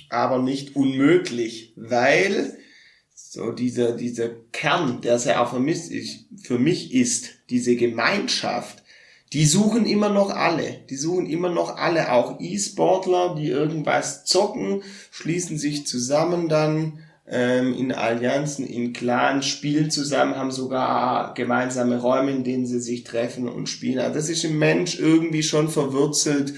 [0.09, 2.57] aber nicht unmöglich, weil
[3.13, 8.80] so dieser, dieser Kern, der sehr mich, ist, für mich ist, diese Gemeinschaft,
[9.33, 10.79] die suchen immer noch alle.
[10.89, 17.73] Die suchen immer noch alle, auch E-Sportler, die irgendwas zocken, schließen sich zusammen dann ähm,
[17.73, 23.47] in Allianzen, in Clans, spielen zusammen, haben sogar gemeinsame Räume, in denen sie sich treffen
[23.47, 23.99] und spielen.
[23.99, 26.53] Also das ist im Mensch irgendwie schon verwurzelt.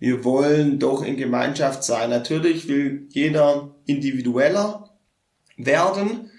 [0.00, 2.10] Wir wollen doch in Gemeinschaft sein.
[2.10, 4.90] Natürlich will jeder individueller
[5.56, 6.30] werden.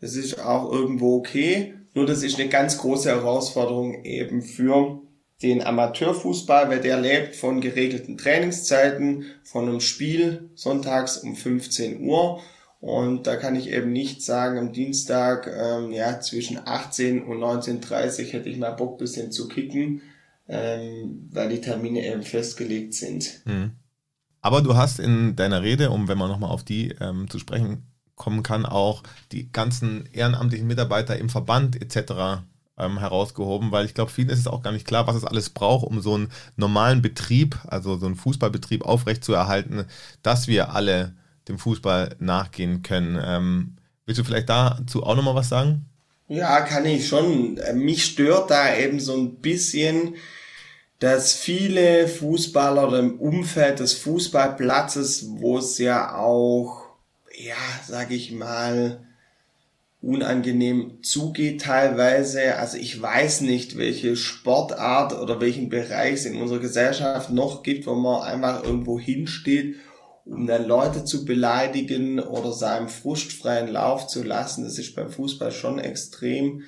[0.00, 1.74] Das ist auch irgendwo okay.
[1.94, 5.00] Nur das ist eine ganz große Herausforderung eben für
[5.42, 12.40] den Amateurfußball, weil der lebt von geregelten Trainingszeiten, von einem Spiel sonntags um 15 Uhr.
[12.80, 18.32] Und da kann ich eben nicht sagen, am Dienstag ähm, ja, zwischen 18 und 19.30
[18.32, 20.02] hätte ich mal Bock, bisschen zu kicken,
[20.48, 23.40] ähm, weil die Termine eben festgelegt sind.
[23.44, 23.72] Mhm.
[24.40, 27.88] Aber du hast in deiner Rede, um wenn wir nochmal auf die ähm, zu sprechen
[28.14, 32.42] kommen kann, auch die ganzen ehrenamtlichen Mitarbeiter im Verband etc.
[32.78, 35.50] Ähm, herausgehoben, weil ich glaube, vielen ist es auch gar nicht klar, was es alles
[35.50, 39.84] braucht, um so einen normalen Betrieb, also so einen Fußballbetrieb aufrechtzuerhalten,
[40.22, 41.14] dass wir alle
[41.48, 43.20] dem Fußball nachgehen können.
[43.22, 45.86] Ähm, willst du vielleicht dazu auch nochmal was sagen?
[46.28, 47.58] Ja, kann ich schon.
[47.74, 50.14] Mich stört da eben so ein bisschen,
[50.98, 56.88] dass viele Fußballer im Umfeld des Fußballplatzes, wo es ja auch
[57.38, 57.54] ja,
[57.86, 59.06] sag ich mal,
[60.08, 62.56] unangenehm zugeht teilweise.
[62.56, 67.86] Also ich weiß nicht, welche Sportart oder welchen Bereich es in unserer Gesellschaft noch gibt,
[67.86, 69.76] wo man einfach irgendwo hinsteht,
[70.24, 74.64] um dann Leute zu beleidigen oder seinem frustfreien Lauf zu lassen.
[74.64, 76.62] Das ist beim Fußball schon extrem.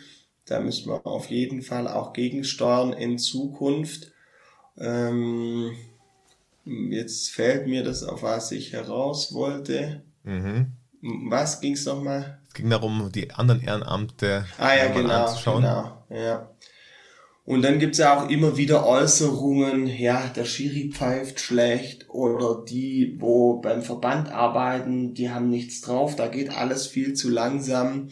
[0.45, 4.13] Da müssen wir auf jeden Fall auch gegensteuern in Zukunft.
[4.77, 5.73] Ähm,
[6.65, 10.03] jetzt fällt mir das, auf was ich heraus wollte.
[10.25, 10.73] Mhm.
[11.31, 12.40] Was ging's nochmal?
[12.51, 15.63] Es ging darum, die anderen Ehrenamte ah, ja, genau, anzuschauen.
[15.63, 16.51] Genau, ja.
[17.45, 23.17] Und dann gibt's ja auch immer wieder Äußerungen, ja, der Schiri pfeift schlecht oder die,
[23.21, 28.09] wo beim Verband arbeiten, die haben nichts drauf, da geht alles viel zu langsam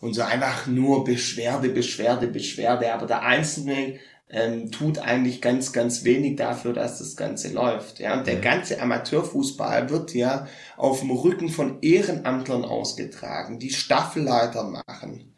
[0.00, 2.94] und so einfach nur Beschwerde, Beschwerde, Beschwerde.
[2.94, 3.98] Aber der Einzelne
[4.32, 8.00] ähm, tut eigentlich ganz, ganz wenig dafür, dass das Ganze läuft.
[8.00, 14.64] Ja, und der ganze Amateurfußball wird ja auf dem Rücken von Ehrenamtlern ausgetragen, die Staffelleiter
[14.64, 15.34] machen,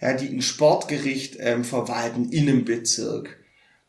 [0.00, 3.40] ja, die ein Sportgericht ähm, verwalten in einem Bezirk,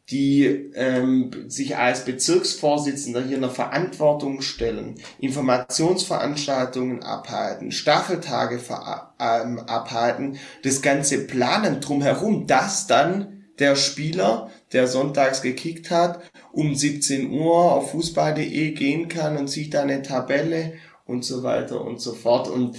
[0.10, 8.60] die ähm, sich als Bezirksvorsitzender hier in der Verantwortung stellen, Informationsveranstaltungen abhalten, Staffeltage
[9.20, 16.20] ähm, abhalten, das ganze planen drumherum, dass dann der Spieler der sonntags gekickt hat,
[16.52, 20.74] um 17 Uhr auf fußball.de gehen kann und sieht da eine Tabelle
[21.06, 22.48] und so weiter und so fort.
[22.48, 22.78] Und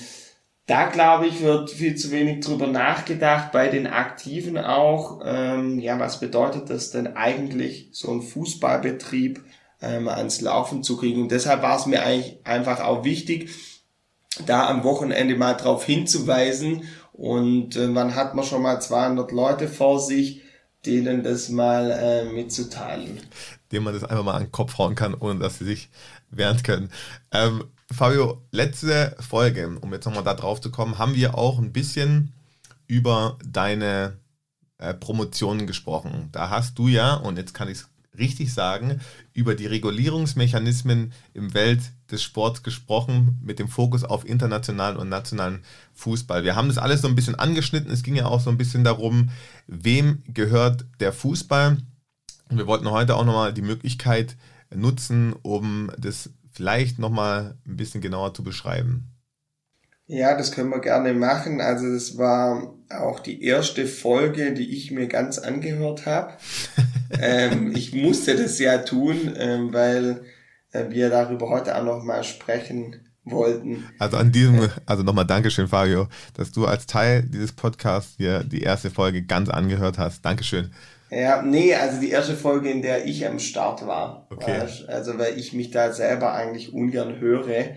[0.66, 5.20] da glaube ich, wird viel zu wenig drüber nachgedacht, bei den Aktiven auch.
[5.24, 9.42] Ähm, ja, was bedeutet das denn eigentlich, so ein Fußballbetrieb
[9.82, 11.22] ähm, ans Laufen zu kriegen?
[11.22, 13.50] Und deshalb war es mir eigentlich einfach auch wichtig,
[14.46, 16.84] da am Wochenende mal drauf hinzuweisen.
[17.12, 20.42] Und äh, wann hat man schon mal 200 Leute vor sich,
[20.86, 23.20] denen das mal äh, mitzuteilen?
[23.72, 25.90] Dem man das einfach mal an den Kopf hauen kann, ohne dass sie sich
[26.30, 26.90] wehren können.
[27.32, 31.72] Ähm, Fabio, letzte Folge, um jetzt nochmal da drauf zu kommen, haben wir auch ein
[31.72, 32.32] bisschen
[32.86, 34.16] über deine
[34.78, 36.28] äh, Promotionen gesprochen.
[36.32, 37.89] Da hast du ja, und jetzt kann ich es
[38.20, 39.00] richtig sagen,
[39.32, 41.80] über die Regulierungsmechanismen im Welt
[42.10, 45.62] des Sports gesprochen, mit dem Fokus auf internationalen und nationalen
[45.94, 46.44] Fußball.
[46.44, 47.90] Wir haben das alles so ein bisschen angeschnitten.
[47.90, 49.30] Es ging ja auch so ein bisschen darum,
[49.66, 51.78] wem gehört der Fußball.
[52.50, 54.36] Wir wollten heute auch nochmal die Möglichkeit
[54.72, 59.06] nutzen, um das vielleicht nochmal ein bisschen genauer zu beschreiben?
[60.06, 61.60] Ja, das können wir gerne machen.
[61.60, 66.32] Also das war auch die erste Folge, die ich mir ganz angehört habe.
[67.20, 70.22] ähm, ich musste das ja tun, ähm, weil
[70.72, 73.84] äh, wir darüber heute auch nochmal sprechen wollten.
[73.98, 78.62] Also an diesem, also nochmal Dankeschön, Fabio, dass du als Teil dieses Podcasts dir die
[78.62, 80.24] erste Folge ganz angehört hast.
[80.24, 80.70] Dankeschön.
[81.10, 84.28] Ja, nee, also die erste Folge, in der ich am Start war.
[84.30, 84.62] Okay.
[84.86, 87.76] Also weil ich mich da selber eigentlich ungern höre.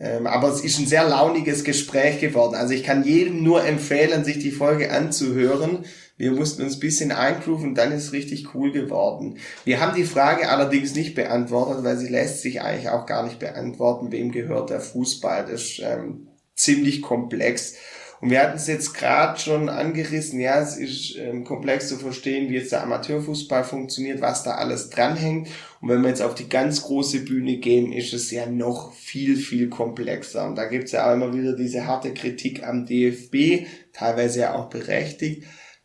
[0.00, 2.54] Ähm, aber es ist ein sehr launiges Gespräch geworden.
[2.54, 5.84] Also ich kann jedem nur empfehlen, sich die Folge anzuhören.
[6.16, 9.38] Wir mussten uns ein bisschen eingrooven dann ist es richtig cool geworden.
[9.64, 13.38] Wir haben die Frage allerdings nicht beantwortet, weil sie lässt sich eigentlich auch gar nicht
[13.38, 15.46] beantworten, wem gehört der Fußball.
[15.46, 17.74] Das ist ähm, ziemlich komplex.
[18.22, 22.48] Und wir hatten es jetzt gerade schon angerissen, ja, es ist ähm, komplex zu verstehen,
[22.48, 25.48] wie jetzt der Amateurfußball funktioniert, was da alles dranhängt.
[25.80, 29.36] Und wenn wir jetzt auf die ganz große Bühne gehen, ist es ja noch viel,
[29.36, 30.46] viel komplexer.
[30.46, 34.54] Und da gibt es ja auch immer wieder diese harte Kritik am DFB, teilweise ja
[34.54, 35.42] auch berechtigt.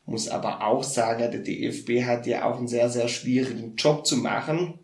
[0.08, 4.16] Muss aber auch sagen, der DFB hat ja auch einen sehr, sehr schwierigen Job zu
[4.16, 4.80] machen,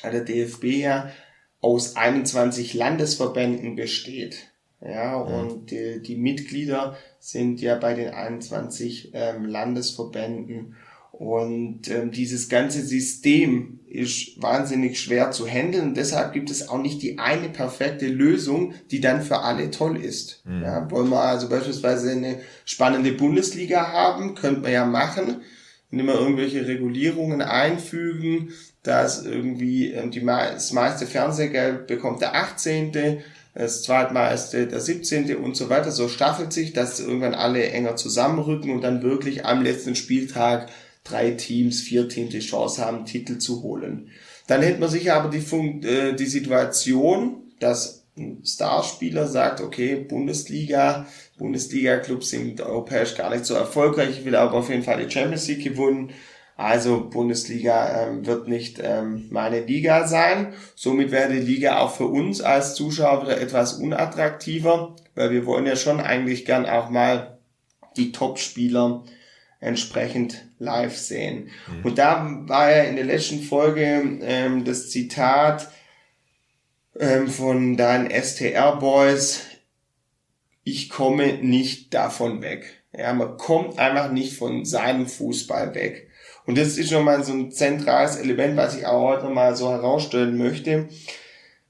[0.00, 1.10] weil der DFB ja
[1.60, 4.52] aus 21 Landesverbänden besteht.
[4.80, 10.76] Ja, und die, die Mitglieder sind ja bei den 21 ähm, Landesverbänden.
[11.20, 15.88] Und ähm, dieses ganze System ist wahnsinnig schwer zu handeln.
[15.88, 20.02] Und deshalb gibt es auch nicht die eine perfekte Lösung, die dann für alle toll
[20.02, 20.42] ist.
[20.46, 20.62] Mhm.
[20.62, 25.42] Ja, wollen wir also beispielsweise eine spannende Bundesliga haben, könnte man ja machen,
[25.90, 32.92] indem wir irgendwelche Regulierungen einfügen, dass irgendwie ähm, die, das meiste Fernsehgeld bekommt der 18
[33.52, 35.36] das zweitmeiste der 17.
[35.36, 35.90] und so weiter.
[35.90, 40.70] So staffelt sich, dass irgendwann alle enger zusammenrücken und dann wirklich am letzten Spieltag
[41.04, 44.10] drei Teams, vier Teams die Chance haben, Titel zu holen.
[44.46, 49.96] Dann hätte man sich aber die, Fun äh, die Situation, dass ein Starspieler sagt, okay,
[49.96, 51.06] Bundesliga,
[51.38, 55.48] Bundesliga-Clubs sind europäisch gar nicht so erfolgreich, ich will aber auf jeden Fall die Champions
[55.48, 56.12] League gewonnen
[56.60, 60.52] also Bundesliga ähm, wird nicht ähm, meine Liga sein.
[60.74, 65.64] Somit wäre die Liga auch für uns als Zuschauer wieder etwas unattraktiver, weil wir wollen
[65.64, 67.38] ja schon eigentlich gern auch mal
[67.96, 69.04] die Top-Spieler
[69.60, 71.50] entsprechend live sehen.
[71.68, 71.84] Mhm.
[71.84, 75.70] Und da war ja in der letzten Folge ähm, das Zitat
[76.98, 79.42] ähm, von deinen STR-Boys,
[80.64, 82.82] ich komme nicht davon weg.
[82.96, 86.08] Ja, man kommt einfach nicht von seinem Fußball weg.
[86.46, 89.70] Und das ist schon mal so ein zentrales Element, was ich auch heute mal so
[89.70, 90.88] herausstellen möchte.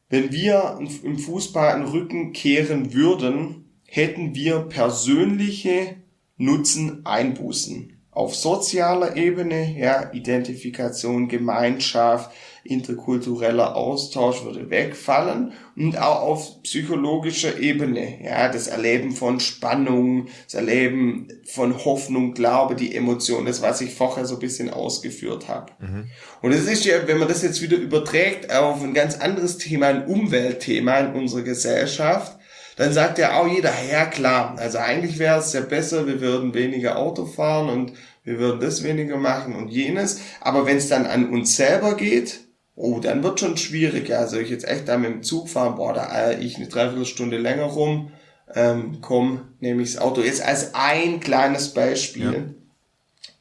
[0.09, 5.97] Wenn wir im Fußball einen Rücken kehren würden, hätten wir persönliche
[6.41, 7.93] Nutzen Einbußen.
[8.13, 12.31] Auf sozialer Ebene, ja, Identifikation, Gemeinschaft,
[12.65, 20.55] interkultureller Austausch würde wegfallen und auch auf psychologischer Ebene, ja, das Erleben von Spannung, das
[20.55, 25.73] Erleben von Hoffnung, Glaube, die Emotion, das, was ich vorher so ein bisschen ausgeführt habe.
[25.79, 26.07] Mhm.
[26.41, 29.89] Und es ist ja, wenn man das jetzt wieder überträgt auf ein ganz anderes Thema,
[29.89, 32.40] ein Umweltthema in unserer Gesellschaft,
[32.81, 36.55] dann sagt ja auch jeder, ja klar, also eigentlich wäre es ja besser, wir würden
[36.55, 37.93] weniger Auto fahren und
[38.25, 40.23] wir würden das weniger machen und jenes.
[40.41, 42.41] Aber wenn es dann an uns selber geht,
[42.77, 44.15] oh, dann wird schon schwierig.
[44.15, 47.37] Also ich jetzt echt da mit dem Zug fahren, boah, da eier ich eine Dreiviertelstunde
[47.37, 48.13] länger rum,
[48.55, 50.23] ähm, komm, nehme ich das Auto.
[50.23, 52.55] Jetzt als ein kleines Beispiel.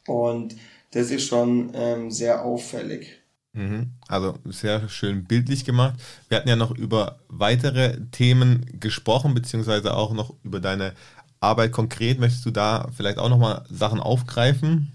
[0.06, 0.14] Ja.
[0.14, 0.58] Und
[0.92, 3.22] das ist schon ähm, sehr auffällig.
[3.54, 3.92] Mhm.
[4.10, 5.94] Also sehr schön bildlich gemacht.
[6.30, 10.94] Wir hatten ja noch über weitere Themen gesprochen, beziehungsweise auch noch über deine
[11.40, 12.20] Arbeit konkret.
[12.20, 14.92] Möchtest du da vielleicht auch nochmal Sachen aufgreifen?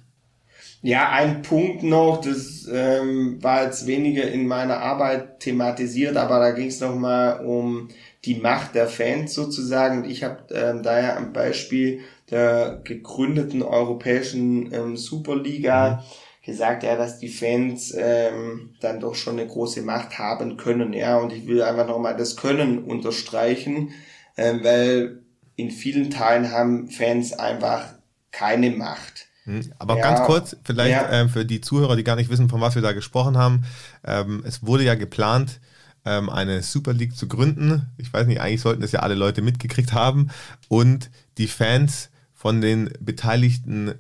[0.82, 6.50] Ja, ein Punkt noch, das ähm, war jetzt weniger in meiner Arbeit thematisiert, aber da
[6.50, 7.88] ging es nochmal um
[8.24, 10.04] die Macht der Fans sozusagen.
[10.04, 12.00] Ich habe ähm, daher am Beispiel
[12.30, 16.23] der gegründeten europäischen ähm, Superliga mhm.
[16.44, 21.16] Gesagt, ja, dass die Fans ähm, dann doch schon eine große Macht haben können, ja,
[21.16, 23.90] und ich will einfach nochmal das Können unterstreichen,
[24.36, 25.22] ähm, weil
[25.56, 27.94] in vielen Teilen haben Fans einfach
[28.30, 29.28] keine Macht.
[29.44, 31.10] Hm, aber ja, ganz kurz, vielleicht ja.
[31.12, 33.64] ähm, für die Zuhörer, die gar nicht wissen, von was wir da gesprochen haben.
[34.04, 35.60] Ähm, es wurde ja geplant,
[36.04, 37.90] ähm, eine Super League zu gründen.
[37.98, 40.30] Ich weiß nicht, eigentlich sollten das ja alle Leute mitgekriegt haben.
[40.68, 43.94] Und die Fans von den beteiligten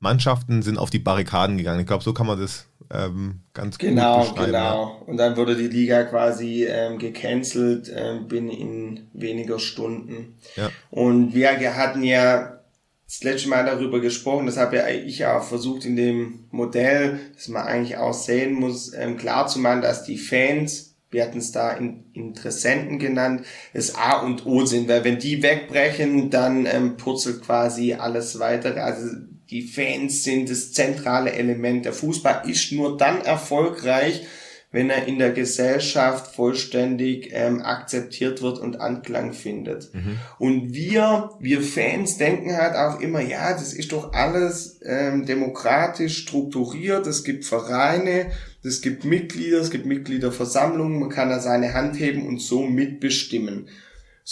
[0.00, 1.80] Mannschaften sind auf die Barrikaden gegangen.
[1.80, 4.52] Ich glaube, so kann man das ähm, ganz genau, gut beschreiben.
[4.52, 5.02] Genau, genau.
[5.06, 10.38] Und dann wurde die Liga quasi ähm, gecancelt ähm, binnen in weniger Stunden.
[10.56, 10.70] Ja.
[10.90, 12.60] Und wir hatten ja
[13.06, 17.48] das letzte Mal darüber gesprochen, das habe ja ich auch versucht in dem Modell, dass
[17.48, 21.52] man eigentlich auch sehen muss, ähm, klar zu machen, dass die Fans, wir hatten es
[21.52, 26.96] da in, Interessenten genannt, es A und O sind, weil wenn die wegbrechen, dann ähm,
[26.96, 28.78] purzelt quasi alles weitere.
[28.78, 29.08] Also
[29.50, 31.84] die Fans sind das zentrale Element.
[31.84, 34.26] Der Fußball ist nur dann erfolgreich,
[34.72, 39.92] wenn er in der Gesellschaft vollständig ähm, akzeptiert wird und Anklang findet.
[39.92, 40.18] Mhm.
[40.38, 46.18] Und wir, wir Fans denken halt auch immer, ja, das ist doch alles ähm, demokratisch
[46.18, 48.26] strukturiert, es gibt Vereine,
[48.62, 53.68] es gibt Mitglieder, es gibt Mitgliederversammlungen, man kann da seine Hand heben und so mitbestimmen.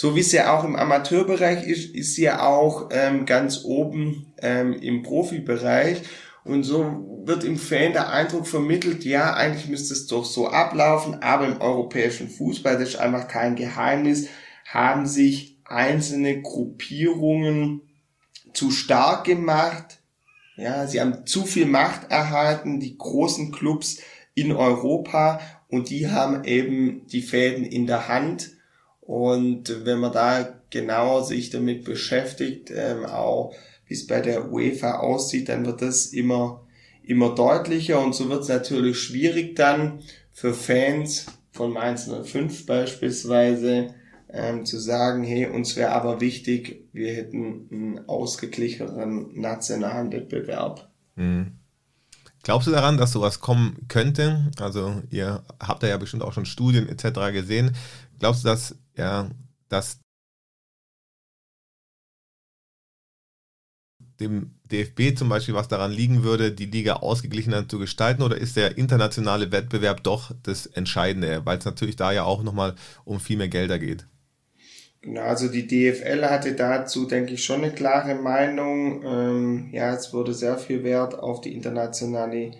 [0.01, 4.71] So wie es ja auch im Amateurbereich ist, ist ja auch ähm, ganz oben ähm,
[4.71, 6.03] im Profibereich.
[6.45, 11.15] Und so wird im Fan der Eindruck vermittelt, ja, eigentlich müsste es doch so ablaufen,
[11.21, 14.29] aber im europäischen Fußball, das ist einfach kein Geheimnis,
[14.65, 17.81] haben sich einzelne Gruppierungen
[18.53, 19.99] zu stark gemacht.
[20.55, 23.97] Ja, sie haben zu viel Macht erhalten, die großen Clubs
[24.33, 28.51] in Europa, und die haben eben die Fäden in der Hand.
[29.09, 33.55] Und wenn man da genauer sich damit beschäftigt, ähm, auch
[33.87, 36.61] wie es bei der UEFA aussieht, dann wird das immer,
[37.01, 43.95] immer deutlicher und so wird es natürlich schwierig dann für Fans von Mainz 05 beispielsweise
[44.31, 50.87] ähm, zu sagen, hey, uns wäre aber wichtig, wir hätten einen ausgeglicheneren nationalen Wettbewerb.
[51.15, 51.53] Mhm.
[52.43, 54.51] Glaubst du daran, dass sowas kommen könnte?
[54.59, 57.33] Also ihr habt da ja bestimmt auch schon Studien etc.
[57.33, 57.75] gesehen.
[58.19, 59.29] Glaubst du, dass ja,
[59.69, 59.99] dass
[64.19, 68.57] dem DFB zum Beispiel was daran liegen würde, die Liga ausgeglichener zu gestalten oder ist
[68.57, 73.37] der internationale Wettbewerb doch das Entscheidende, weil es natürlich da ja auch nochmal um viel
[73.37, 74.05] mehr Gelder geht?
[75.01, 79.01] Genau, also die DFL hatte dazu, denke ich, schon eine klare Meinung.
[79.05, 82.51] Ähm, ja, es wurde sehr viel Wert auf die internationale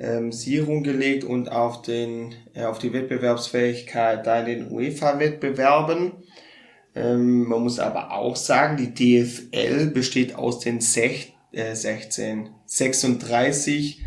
[0.00, 6.12] ähm, Sierung gelegt und auf, den, äh, auf die Wettbewerbsfähigkeit da in den UEFA-Wettbewerben.
[6.94, 14.02] Ähm, man muss aber auch sagen, die DFL besteht aus den sech, äh, 16, 36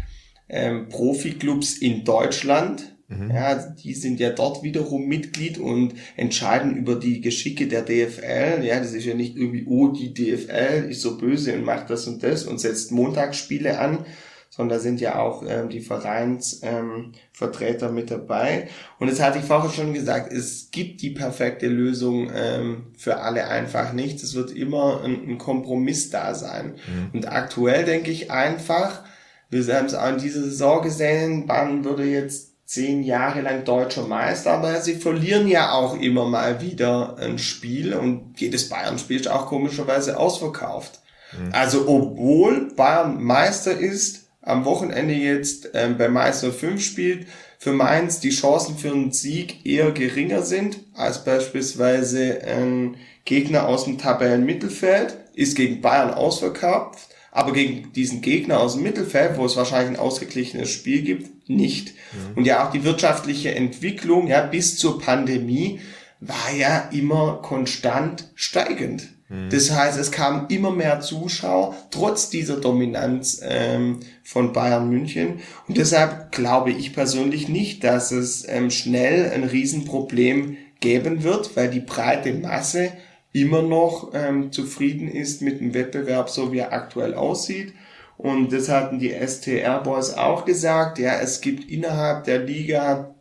[0.49, 2.95] ähm, Profiklubs in Deutschland.
[3.07, 3.31] Mhm.
[3.31, 8.63] Ja, die sind ja dort wiederum Mitglied und entscheiden über die Geschicke der DFL.
[8.63, 12.07] Ja, das ist ja nicht irgendwie, oh, die DFL ist so böse und macht das
[12.07, 14.05] und das und setzt Montagsspiele an,
[14.55, 18.67] sondern da sind ja auch ähm, die Vereinsvertreter ähm, mit dabei.
[18.99, 23.47] Und das hatte ich vorher schon gesagt, es gibt die perfekte Lösung ähm, für alle
[23.47, 24.21] einfach nicht.
[24.21, 26.75] Es wird immer ein, ein Kompromiss da sein.
[26.87, 27.09] Mhm.
[27.13, 29.01] Und aktuell denke ich einfach,
[29.49, 34.05] wir haben es auch in dieser Saison gesehen, Bayern würde jetzt zehn Jahre lang deutscher
[34.05, 39.29] Meister, aber sie verlieren ja auch immer mal wieder ein Spiel und jedes Bayern-Spiel ist
[39.29, 40.99] auch komischerweise ausverkauft.
[41.31, 41.49] Mhm.
[41.53, 47.27] Also obwohl Bayern Meister ist, am Wochenende jetzt ähm, bei Mainz 05 spielt,
[47.57, 53.85] für Mainz die Chancen für einen Sieg eher geringer sind als beispielsweise ein Gegner aus
[53.85, 59.55] dem Tabellenmittelfeld, ist gegen Bayern ausverkauft, aber gegen diesen Gegner aus dem Mittelfeld, wo es
[59.55, 61.93] wahrscheinlich ein ausgeglichenes Spiel gibt, nicht.
[62.11, 62.37] Mhm.
[62.37, 65.79] Und ja auch die wirtschaftliche Entwicklung, ja, bis zur Pandemie
[66.19, 69.12] war ja immer konstant steigend.
[69.33, 69.49] Mhm.
[69.49, 75.39] Das heißt, es kamen immer mehr Zuschauer, trotz dieser Dominanz ähm, von Bayern München.
[75.67, 81.69] Und deshalb glaube ich persönlich nicht, dass es ähm, schnell ein Riesenproblem geben wird, weil
[81.69, 82.91] die breite Masse
[83.31, 87.73] immer noch ähm, zufrieden ist mit dem Wettbewerb, so wie er aktuell aussieht.
[88.17, 90.99] Und das hatten die STR-Boys auch gesagt.
[90.99, 93.15] Ja, es gibt innerhalb der Liga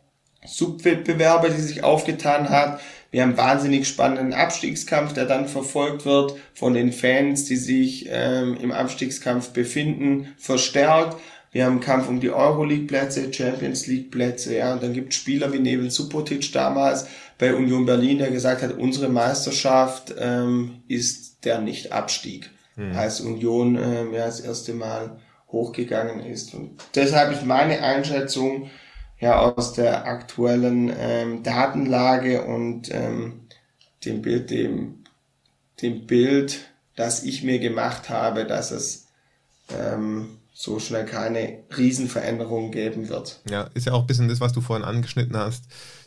[0.45, 2.79] Subwettbewerbe, die sich aufgetan hat.
[3.13, 8.57] Wir haben wahnsinnig spannenden Abstiegskampf, der dann verfolgt wird von den Fans, die sich ähm,
[8.59, 11.17] im Abstiegskampf befinden, verstärkt.
[11.51, 14.73] Wir haben Kampf um die Euroleague-Plätze, Champions League-Plätze, ja.
[14.73, 17.05] Und dann gibt es Spieler wie Nebel Subotic damals
[17.37, 22.49] bei Union Berlin, der gesagt hat, unsere Meisterschaft ähm, ist der Nicht-Abstieg.
[22.77, 22.95] Hm.
[22.95, 25.19] Als Union ähm, ja das erste Mal
[25.51, 26.55] hochgegangen ist.
[26.55, 28.71] Und deshalb ist meine Einschätzung
[29.19, 33.47] ja aus der aktuellen ähm, Datenlage und ähm,
[34.05, 35.03] dem Bild, dem,
[35.81, 36.59] dem Bild,
[36.95, 39.07] das ich mir gemacht habe, dass es
[39.69, 43.41] ähm, so schnell keine Riesenveränderung geben wird.
[43.49, 45.65] Ja, ist ja auch ein bisschen das, was du vorhin angeschnitten hast.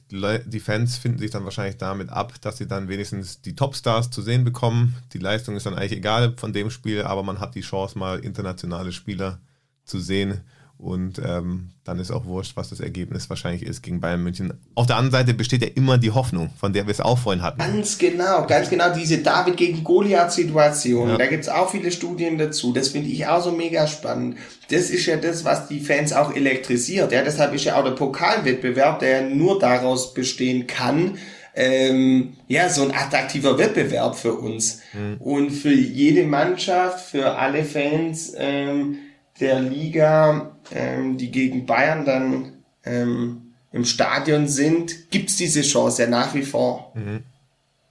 [0.08, 4.22] Die Fans finden sich dann wahrscheinlich damit ab, dass sie dann wenigstens die Topstars zu
[4.22, 4.94] sehen bekommen.
[5.12, 8.20] Die Leistung ist dann eigentlich egal von dem Spiel, aber man hat die Chance, mal
[8.20, 9.40] internationale Spieler
[9.84, 10.42] zu sehen.
[10.78, 14.52] Und ähm, dann ist auch wurscht, was das Ergebnis wahrscheinlich ist gegen Bayern München.
[14.74, 17.42] Auf der anderen Seite besteht ja immer die Hoffnung, von der wir es auch vorhin
[17.42, 17.58] hatten.
[17.58, 18.92] Ganz genau, ganz genau.
[18.94, 21.10] Diese David gegen Goliath-Situation.
[21.10, 21.16] Ja.
[21.16, 22.74] Da gibt's auch viele Studien dazu.
[22.74, 24.36] Das finde ich auch so mega spannend.
[24.70, 27.10] Das ist ja das, was die Fans auch elektrisiert.
[27.10, 31.16] Ja, deshalb ist ja auch der Pokalwettbewerb, der nur daraus bestehen kann,
[31.58, 34.80] ähm, ja, so ein attraktiver Wettbewerb für uns.
[34.92, 35.16] Mhm.
[35.20, 38.98] Und für jede Mannschaft, für alle Fans, ähm,
[39.40, 42.52] der Liga, ähm, die gegen Bayern dann
[42.84, 46.92] ähm, im Stadion sind, gibt's diese Chance ja nach wie vor.
[46.94, 47.22] Mhm.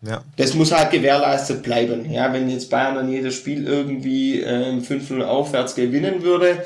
[0.01, 0.23] Ja.
[0.37, 2.11] Das muss halt gewährleistet bleiben.
[2.11, 6.63] Ja, wenn jetzt Bayern dann jedes Spiel irgendwie ähm, 5-0 aufwärts gewinnen würde,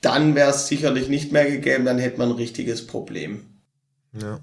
[0.00, 3.46] dann wäre es sicherlich nicht mehr gegeben, dann hätte man ein richtiges Problem.
[4.12, 4.38] Ja.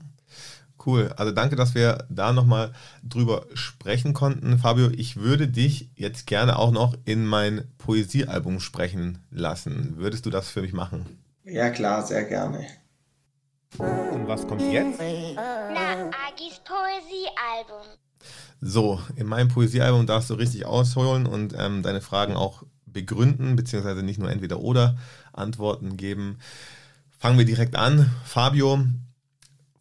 [0.86, 1.14] Cool.
[1.18, 2.74] Also danke, dass wir da nochmal
[3.04, 4.58] drüber sprechen konnten.
[4.58, 9.94] Fabio, ich würde dich jetzt gerne auch noch in mein Poesiealbum sprechen lassen.
[9.98, 11.06] Würdest du das für mich machen?
[11.44, 12.66] Ja klar, sehr gerne.
[13.78, 15.00] Und was kommt jetzt?
[15.36, 17.88] Na, Agis Poesiealbum.
[18.60, 24.04] So, in meinem Poesiealbum darfst du richtig ausholen und ähm, deine Fragen auch begründen, beziehungsweise
[24.04, 24.98] nicht nur entweder oder
[25.34, 26.38] Antworten geben.
[27.18, 28.12] Fangen wir direkt an.
[28.26, 28.84] Fabio,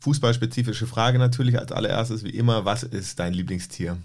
[0.00, 3.98] Fußballspezifische Frage natürlich als allererstes, wie immer, was ist dein Lieblingstier?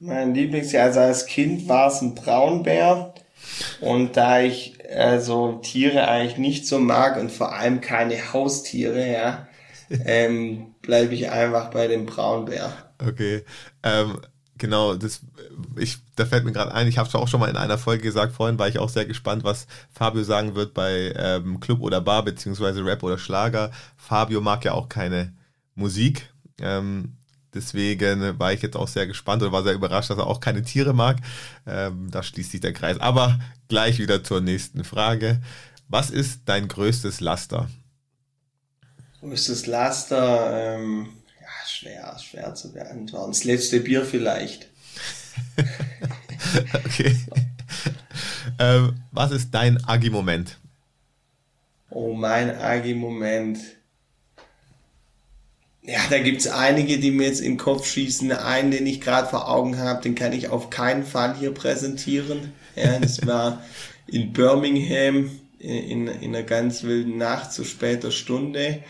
[0.00, 3.14] Mein Lieblingstier, also als Kind war es ein Braunbär.
[3.80, 9.48] Und da ich also Tiere eigentlich nicht so mag und vor allem keine Haustiere, ja,
[10.04, 12.72] ähm, bleibe ich einfach bei dem Braunbär.
[13.04, 13.44] Okay.
[13.82, 14.20] Ähm,
[14.58, 15.20] Genau, das,
[15.76, 18.02] ich, da fällt mir gerade ein, ich habe es auch schon mal in einer Folge
[18.02, 22.00] gesagt, vorhin war ich auch sehr gespannt, was Fabio sagen wird bei ähm, Club oder
[22.00, 23.70] Bar, beziehungsweise Rap oder Schlager.
[23.96, 25.32] Fabio mag ja auch keine
[25.76, 26.28] Musik.
[26.60, 27.14] Ähm,
[27.54, 30.62] deswegen war ich jetzt auch sehr gespannt oder war sehr überrascht, dass er auch keine
[30.62, 31.18] Tiere mag.
[31.66, 32.98] Ähm, da schließt sich der Kreis.
[32.98, 33.38] Aber
[33.68, 35.40] gleich wieder zur nächsten Frage.
[35.88, 37.70] Was ist dein größtes Laster?
[39.20, 41.08] Größtes Laster, ähm,
[41.78, 43.30] schwer, schwer zu beantworten.
[43.30, 44.68] Das letzte Bier vielleicht.
[46.74, 47.16] okay.
[48.58, 50.58] ähm, was ist dein Agi-Moment?
[51.90, 53.58] Oh, mein Agi-Moment.
[55.82, 58.30] Ja, da gibt es einige, die mir jetzt im Kopf schießen.
[58.32, 62.52] Einen, den ich gerade vor Augen habe, den kann ich auf keinen Fall hier präsentieren.
[62.74, 63.62] Ja, das war
[64.06, 68.82] in Birmingham in, in einer ganz wilden Nacht zu später Stunde.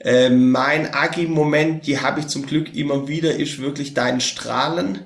[0.00, 5.00] Ähm, mein Agi-Moment, die habe ich zum Glück immer wieder, ist wirklich dein Strahlen.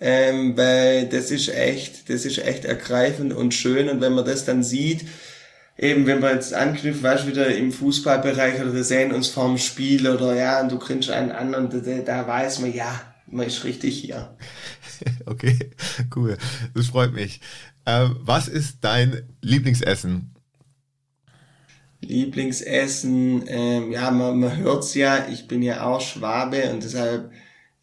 [0.00, 3.88] Ähm, weil das ist echt, das ist echt ergreifend und schön.
[3.88, 5.06] Und wenn man das dann sieht,
[5.78, 9.56] eben wenn man jetzt anknüpft, weißt du, wieder im Fußballbereich oder wir sehen uns vorm
[9.56, 13.46] Spiel oder ja, und du grinst einen an und da, da weiß man, ja, man
[13.46, 14.36] ist richtig hier.
[15.26, 15.58] Okay,
[16.14, 16.38] cool.
[16.72, 17.40] Das freut mich.
[17.84, 20.33] Ähm, was ist dein Lieblingsessen?
[22.08, 27.30] Lieblingsessen, ähm, ja, man, man hört's ja, ich bin ja auch Schwabe und deshalb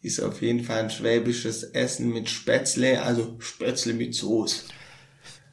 [0.00, 4.64] ist auf jeden Fall ein schwäbisches Essen mit Spätzle, also Spätzle mit Soße.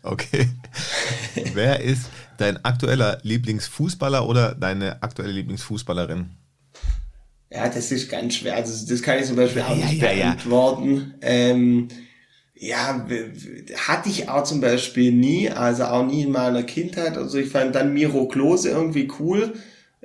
[0.01, 0.47] Okay.
[1.53, 6.31] Wer ist dein aktueller Lieblingsfußballer oder deine aktuelle Lieblingsfußballerin?
[7.51, 8.61] Ja, das ist ganz schwer.
[8.61, 11.15] Das, das kann ich zum Beispiel auch ja, nicht ja, beantworten.
[11.21, 11.27] Ja.
[11.27, 11.87] Ähm,
[12.59, 13.05] ja,
[13.87, 17.17] hatte ich auch zum Beispiel nie, also auch nie in meiner Kindheit.
[17.17, 19.53] Also ich fand dann Miro Klose irgendwie cool.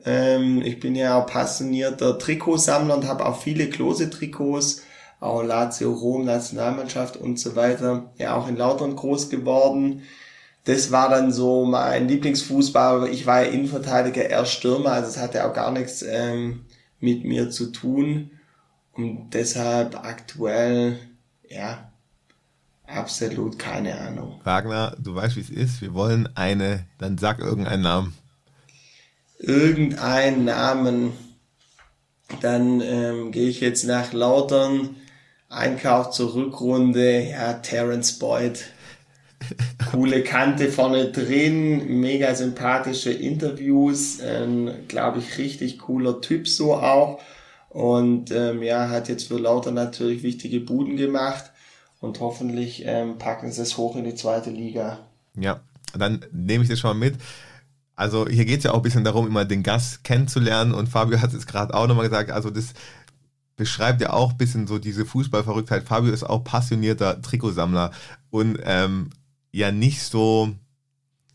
[0.04, 4.82] Ähm, ich bin ja auch passionierter Trikotsammler und habe auch viele Klose-Trikots,
[5.18, 8.12] auch Lazio Rom, Nationalmannschaft und so weiter.
[8.18, 10.02] Ja, auch in Lautern groß geworden.
[10.64, 15.44] Das war dann so mein Lieblingsfußball, ich war ja Innenverteidiger, eher Stürmer, also es hatte
[15.44, 16.64] auch gar nichts ähm,
[17.00, 18.30] mit mir zu tun.
[18.92, 20.98] Und deshalb aktuell,
[21.48, 21.90] ja,
[22.86, 24.40] Absolut keine Ahnung.
[24.44, 25.80] Wagner, du weißt, wie es ist.
[25.80, 28.14] Wir wollen eine, dann sag irgendeinen Namen.
[29.38, 31.12] Irgendeinen Namen.
[32.40, 34.96] Dann ähm, gehe ich jetzt nach Lautern.
[35.48, 37.30] Einkauf zur Rückrunde.
[37.30, 38.64] Ja, Terence Boyd.
[39.90, 47.20] coole Kante vorne drin, mega sympathische Interviews, ähm, glaube ich, richtig cooler Typ so auch.
[47.68, 51.50] Und ähm, ja, hat jetzt für Lauter natürlich wichtige Buden gemacht
[52.04, 54.98] und hoffentlich ähm, packen sie es hoch in die zweite Liga.
[55.36, 55.60] Ja,
[55.96, 57.18] dann nehme ich das schon mal mit.
[57.96, 61.20] Also hier geht es ja auch ein bisschen darum, immer den Gast kennenzulernen und Fabio
[61.20, 62.74] hat es gerade auch nochmal gesagt, also das
[63.56, 65.84] beschreibt ja auch ein bisschen so diese Fußballverrücktheit.
[65.84, 67.92] Fabio ist auch passionierter Trikotsammler
[68.30, 69.10] und ähm,
[69.52, 70.52] ja nicht so,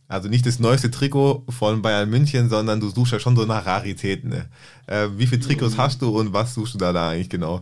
[0.09, 3.65] also nicht das neueste Trikot von Bayern München, sondern du suchst ja schon so nach
[3.65, 4.29] Raritäten.
[4.29, 4.49] Ne?
[4.87, 5.81] Äh, wie viele Trikots mhm.
[5.81, 7.61] hast du und was suchst du da, da eigentlich genau?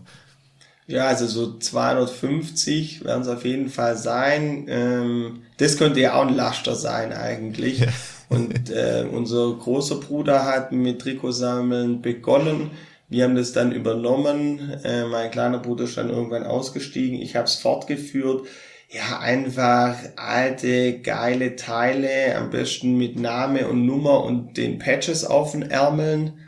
[0.87, 4.65] Ja, also so 250 werden es auf jeden Fall sein.
[4.69, 7.79] Ähm, das könnte ja auch ein Laster sein eigentlich.
[7.79, 7.87] Ja.
[8.29, 12.71] Und äh, unser großer Bruder hat mit Trikotsammeln begonnen.
[13.09, 14.79] Wir haben das dann übernommen.
[14.83, 17.21] Äh, mein kleiner Bruder ist dann irgendwann ausgestiegen.
[17.21, 18.47] Ich habe es fortgeführt.
[18.89, 25.51] Ja, einfach alte, geile Teile, am besten mit Name und Nummer und den Patches auf
[25.51, 26.39] den Ärmeln.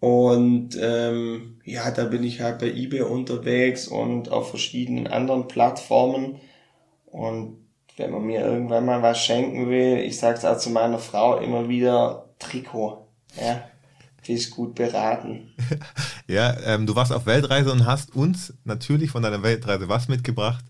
[0.00, 6.40] Und ähm, ja, da bin ich halt bei eBay unterwegs und auf verschiedenen anderen Plattformen.
[7.06, 7.58] Und
[7.96, 11.68] wenn man mir irgendwann mal was schenken will, ich sag's auch zu meiner Frau immer
[11.68, 13.06] wieder, Trikot.
[13.40, 13.64] Ja,
[14.26, 15.52] die ist gut beraten.
[16.26, 20.64] ja, ähm, du warst auf Weltreise und hast uns natürlich von deiner Weltreise was mitgebracht?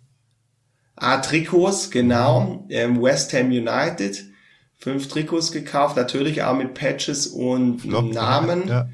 [0.97, 2.67] Ah, Trikots, genau.
[2.69, 4.25] Ähm, West Ham United.
[4.77, 8.67] Fünf Trikots gekauft, natürlich auch mit Patches und Flop, Namen.
[8.67, 8.89] Ja.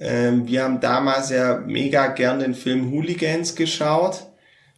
[0.00, 4.26] Ähm, wir haben damals ja mega gern den Film Hooligans geschaut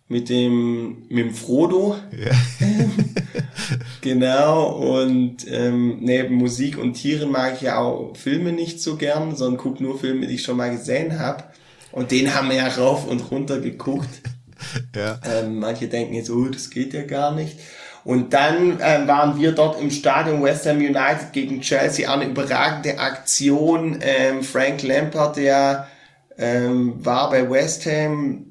[0.09, 1.97] mit dem, mit dem Frodo.
[2.17, 2.33] Ja.
[4.01, 9.37] genau, und ähm, neben Musik und Tieren mag ich ja auch Filme nicht so gern,
[9.37, 11.45] sondern guck nur Filme, die ich schon mal gesehen habe.
[11.93, 14.09] Und den haben wir ja rauf und runter geguckt.
[14.95, 15.19] Ja.
[15.25, 17.59] Ähm, manche denken jetzt, oh, das geht ja gar nicht.
[18.05, 22.99] Und dann äh, waren wir dort im Stadion West Ham United gegen Chelsea, eine überragende
[22.99, 23.99] Aktion.
[24.01, 25.87] Ähm, Frank Lampard, der
[26.39, 28.47] ähm, war bei West Ham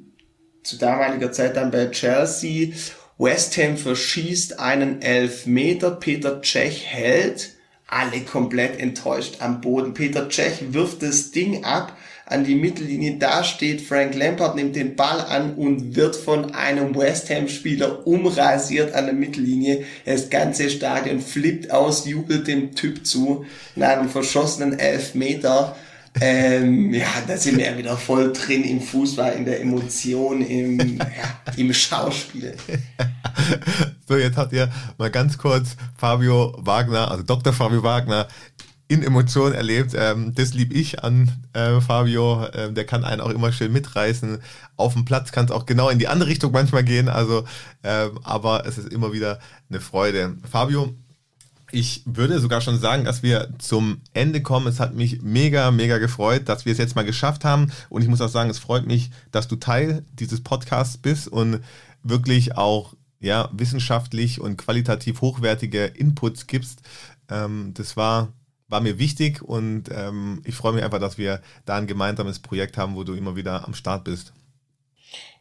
[0.63, 2.73] zu damaliger Zeit dann bei Chelsea.
[3.17, 7.55] West Ham verschießt einen Elfmeter, Peter Cech hält,
[7.87, 9.93] alle komplett enttäuscht am Boden.
[9.93, 11.97] Peter Cech wirft das Ding ab
[12.29, 16.95] an die Mittellinie, da steht Frank Lampard, nimmt den Ball an und wird von einem
[16.95, 19.85] West Ham Spieler umrasiert an der Mittellinie.
[20.05, 25.75] Das ganze Stadion flippt aus, jubelt dem Typ zu, nach einem verschossenen Elfmeter
[26.21, 30.97] ähm, ja, da sind wir ja wieder voll drin im Fußball, in der Emotion, im,
[30.97, 31.05] ja,
[31.55, 32.55] im Schauspiel.
[34.07, 37.53] so, jetzt habt ihr mal ganz kurz Fabio Wagner, also Dr.
[37.53, 38.27] Fabio Wagner,
[38.89, 39.93] in Emotionen erlebt.
[39.95, 42.47] Ähm, das lieb ich an äh, Fabio.
[42.53, 44.39] Ähm, der kann einen auch immer schön mitreißen.
[44.75, 47.07] Auf dem Platz kann es auch genau in die andere Richtung manchmal gehen.
[47.07, 47.45] Also,
[47.83, 50.35] ähm, aber es ist immer wieder eine Freude.
[50.49, 50.95] Fabio,
[51.71, 54.65] ich würde sogar schon sagen, dass wir zum Ende kommen.
[54.65, 57.71] Es hat mich mega, mega gefreut, dass wir es jetzt mal geschafft haben.
[57.89, 61.59] Und ich muss auch sagen, es freut mich, dass du Teil dieses Podcasts bist und
[62.01, 66.81] wirklich auch ja, wissenschaftlich und qualitativ hochwertige Inputs gibst.
[67.29, 68.33] Ähm, das war,
[68.69, 72.77] war mir wichtig und ähm, ich freue mich einfach, dass wir da ein gemeinsames Projekt
[72.77, 74.31] haben, wo du immer wieder am Start bist.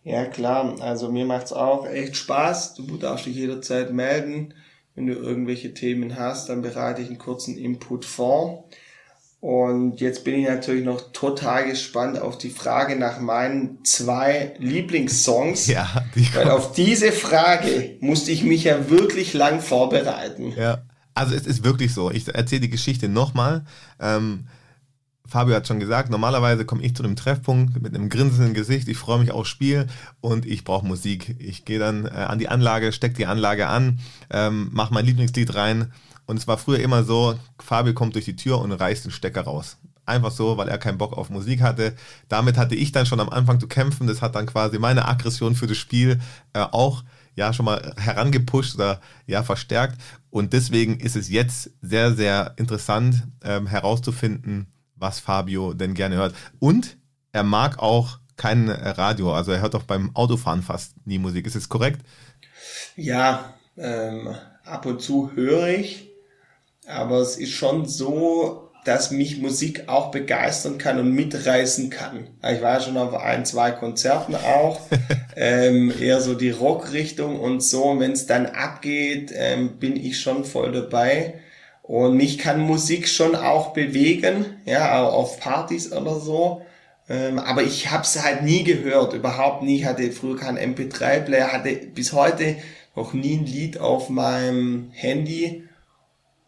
[0.02, 0.76] Ja, klar.
[0.80, 2.74] Also mir macht es auch echt Spaß.
[2.74, 4.54] Du darfst dich jederzeit melden.
[4.94, 8.64] Wenn du irgendwelche Themen hast, dann bereite ich einen kurzen Input vor.
[9.40, 15.68] Und jetzt bin ich natürlich noch total gespannt auf die Frage nach meinen zwei Lieblingssongs.
[15.68, 20.52] Ja, die weil auf diese Frage musste ich mich ja wirklich lang vorbereiten.
[20.56, 20.82] Ja,
[21.18, 22.10] also es ist wirklich so.
[22.10, 23.64] Ich erzähle die Geschichte nochmal.
[24.00, 24.46] Ähm,
[25.26, 28.96] Fabio hat schon gesagt, normalerweise komme ich zu einem Treffpunkt mit einem grinsenden Gesicht, ich
[28.96, 29.86] freue mich aufs Spiel
[30.22, 31.36] und ich brauche Musik.
[31.38, 34.00] Ich gehe dann äh, an die Anlage, stecke die Anlage an,
[34.30, 35.92] ähm, mache mein Lieblingslied rein
[36.24, 39.42] und es war früher immer so, Fabio kommt durch die Tür und reißt den Stecker
[39.42, 39.76] raus.
[40.06, 41.94] Einfach so, weil er keinen Bock auf Musik hatte.
[42.30, 44.06] Damit hatte ich dann schon am Anfang zu kämpfen.
[44.06, 46.18] Das hat dann quasi meine Aggression für das Spiel
[46.54, 47.04] äh, auch
[47.38, 49.96] ja schon mal herangepusht oder ja verstärkt.
[50.28, 54.66] Und deswegen ist es jetzt sehr, sehr interessant ähm, herauszufinden,
[54.96, 56.34] was Fabio denn gerne hört.
[56.58, 56.98] Und
[57.32, 61.46] er mag auch kein Radio, also er hört auch beim Autofahren fast nie Musik.
[61.46, 62.00] Ist es korrekt?
[62.96, 64.34] Ja, ähm,
[64.64, 66.10] ab und zu höre ich,
[66.88, 72.26] aber es ist schon so, dass mich Musik auch begeistern kann und mitreißen kann.
[72.42, 74.80] Ich war schon auf ein, zwei Konzerten auch,
[75.36, 78.00] ähm, eher so die Rockrichtung und so.
[78.00, 81.34] Wenn es dann abgeht, ähm, bin ich schon voll dabei.
[81.82, 86.62] Und mich kann Musik schon auch bewegen, ja, auch auf Partys oder so.
[87.10, 89.76] Ähm, aber ich habe es halt nie gehört, überhaupt nie.
[89.76, 92.56] Ich hatte früher keinen MP3-Player, hatte bis heute
[92.96, 95.67] noch nie ein Lied auf meinem Handy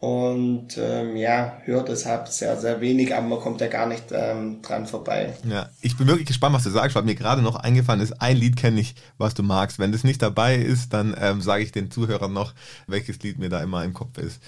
[0.01, 4.63] und ähm, ja, höre deshalb sehr, sehr wenig, aber man kommt ja gar nicht ähm,
[4.63, 5.35] dran vorbei.
[5.47, 8.35] Ja, ich bin wirklich gespannt, was du sagst, weil mir gerade noch eingefallen ist, ein
[8.35, 9.77] Lied kenne ich, was du magst.
[9.77, 12.55] Wenn das nicht dabei ist, dann ähm, sage ich den Zuhörern noch,
[12.87, 14.41] welches Lied mir da immer im Kopf ist.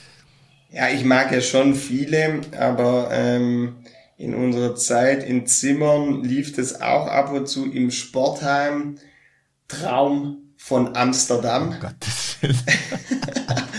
[0.72, 3.76] Ja, ich mag ja schon viele, aber ähm,
[4.18, 8.98] in unserer Zeit in Zimmern lief das auch ab und zu im Sportheim.
[9.68, 11.76] Traum von Amsterdam.
[11.78, 12.58] Oh Gottes Willen.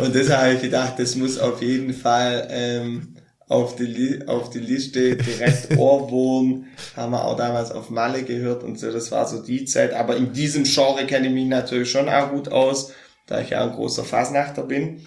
[0.00, 3.16] und deshalb habe ich gedacht, das muss auf jeden Fall ähm,
[3.48, 6.64] auf, die auf die Liste direkt Ohrwurm.
[6.96, 8.90] Haben wir auch damals auf Malle gehört und so.
[8.90, 9.92] Das war so die Zeit.
[9.92, 12.92] Aber in diesem Genre kenne ich mich natürlich schon auch gut aus,
[13.26, 15.06] da ich ja ein großer Fasnachter bin.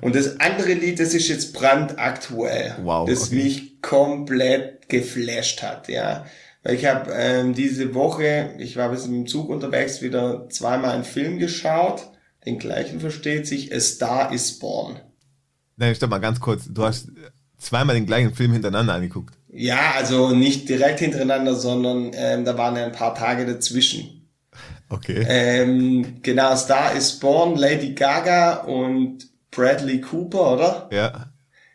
[0.00, 3.36] Und das andere Lied, das ist jetzt brandaktuell, Wow, das okay.
[3.36, 6.26] mich komplett geflasht hat, ja.
[6.62, 11.04] Weil ich habe ähm, diese Woche, ich war bis im Zug unterwegs, wieder zweimal einen
[11.04, 12.08] Film geschaut.
[12.46, 15.00] Den gleichen versteht sich, A Star is Born.
[15.76, 16.68] Nein, stopp mal ganz kurz.
[16.68, 17.08] Du hast
[17.58, 19.34] zweimal den gleichen Film hintereinander angeguckt.
[19.48, 24.28] Ja, also nicht direkt hintereinander, sondern ähm, da waren ja ein paar Tage dazwischen.
[24.88, 25.24] Okay.
[25.28, 30.88] Ähm, genau, Star is Born, Lady Gaga und Bradley Cooper, oder?
[30.92, 31.32] Ja.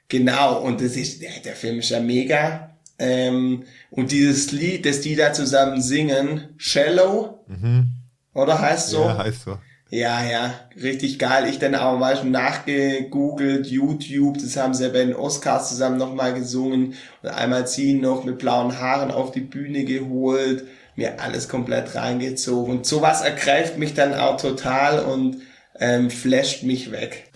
[0.07, 2.77] Genau, und das ist, der, Film ist ja mega.
[2.99, 7.43] Ähm, und dieses Lied, das die da zusammen singen, Shallow,
[8.33, 8.99] oder heißt so?
[8.99, 9.05] Mhm.
[9.05, 9.57] Ja, heißt so.
[9.93, 11.49] Ja, ja, richtig geil.
[11.49, 15.97] Ich dann auch mal schon nachgegoogelt, YouTube, das haben sie ja bei den Oscars zusammen
[15.97, 20.63] nochmal gesungen und einmal sie noch mit blauen Haaren auf die Bühne geholt,
[20.95, 22.77] mir alles komplett reingezogen.
[22.77, 25.41] Und sowas ergreift mich dann auch total und
[25.77, 27.29] ähm, flasht mich weg.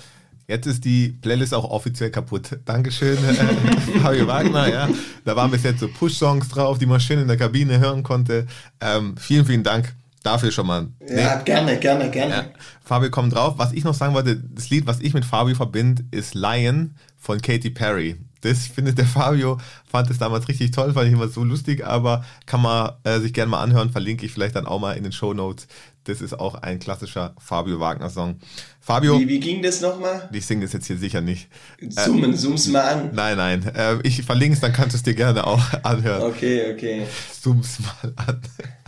[0.47, 2.60] Jetzt ist die Playlist auch offiziell kaputt.
[2.64, 4.70] Dankeschön, äh, Wagner.
[4.70, 4.89] Ja,
[5.26, 8.47] da waren bis jetzt so Push-Songs drauf, die man schön in der Kabine hören konnte.
[8.80, 9.93] Ähm, vielen, vielen Dank
[10.26, 10.88] dafür schon mal.
[11.07, 12.34] Ja, gerne, gerne, gerne.
[12.34, 12.45] Ja,
[12.84, 13.55] Fabio kommt drauf.
[13.57, 17.41] Was ich noch sagen wollte, das Lied, was ich mit Fabio verbinde, ist Lion von
[17.41, 18.17] Katy Perry.
[18.41, 19.57] Das findet der Fabio,
[19.89, 23.34] fand es damals richtig toll, fand ich immer so lustig, aber kann man äh, sich
[23.34, 25.67] gerne mal anhören, verlinke ich vielleicht dann auch mal in den Show Notes.
[26.03, 28.36] Das ist auch ein klassischer Fabio Wagner Song.
[28.80, 30.30] Fabio, Wie, wie ging das nochmal?
[30.32, 31.47] ich singe das jetzt hier sicher nicht.
[31.89, 33.09] Zoomen, zoom's mal an.
[33.13, 36.21] Nein, nein, äh, ich verlinke es, dann kannst du es dir gerne auch anhören.
[36.21, 37.07] Okay, okay.
[37.41, 38.41] Zoom's mal an.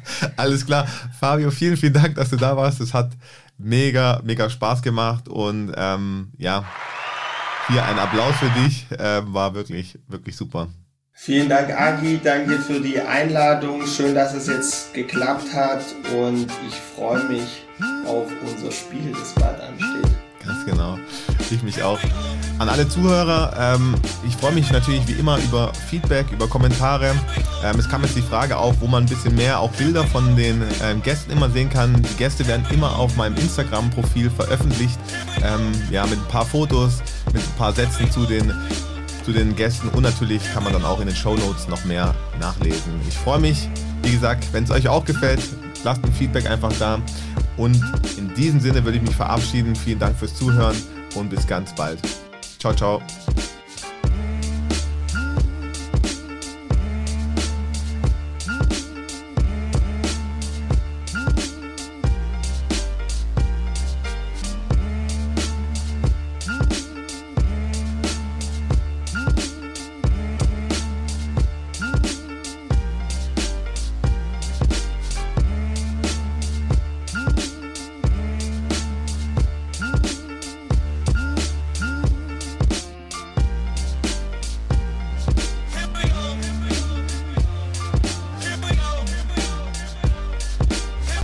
[0.37, 0.87] Alles klar.
[1.19, 2.79] Fabio, vielen, vielen Dank, dass du da warst.
[2.81, 3.11] Es hat
[3.57, 6.63] mega, mega Spaß gemacht und ähm, ja,
[7.67, 8.85] hier ein Applaus für dich.
[8.97, 10.69] Ähm, war wirklich, wirklich super.
[11.19, 12.19] Vielen Dank, Agi.
[12.23, 13.85] Danke für die Einladung.
[13.87, 15.83] Schön, dass es jetzt geklappt hat.
[16.15, 17.63] Und ich freue mich
[18.05, 20.11] auf unser Spiel, das bald ansteht.
[20.45, 20.99] Ganz genau.
[21.49, 21.99] Ich mich auch.
[22.59, 23.93] An alle Zuhörer, ähm,
[24.27, 27.13] ich freue mich natürlich wie immer über Feedback, über Kommentare.
[27.63, 30.35] Ähm, es kam jetzt die Frage auf, wo man ein bisschen mehr auch Bilder von
[30.35, 32.01] den ähm, Gästen immer sehen kann.
[32.01, 34.99] Die Gäste werden immer auf meinem Instagram-Profil veröffentlicht.
[35.43, 38.51] Ähm, ja, mit ein paar Fotos, mit ein paar Sätzen zu den,
[39.23, 42.15] zu den Gästen und natürlich kann man dann auch in den Show Notes noch mehr
[42.39, 42.99] nachlesen.
[43.07, 43.69] Ich freue mich,
[44.01, 45.41] wie gesagt, wenn es euch auch gefällt,
[45.83, 46.97] lasst ein Feedback einfach da.
[47.55, 47.79] Und
[48.17, 49.75] in diesem Sinne würde ich mich verabschieden.
[49.75, 50.75] Vielen Dank fürs Zuhören
[51.15, 51.99] und bis ganz bald.
[52.59, 52.99] 悄悄。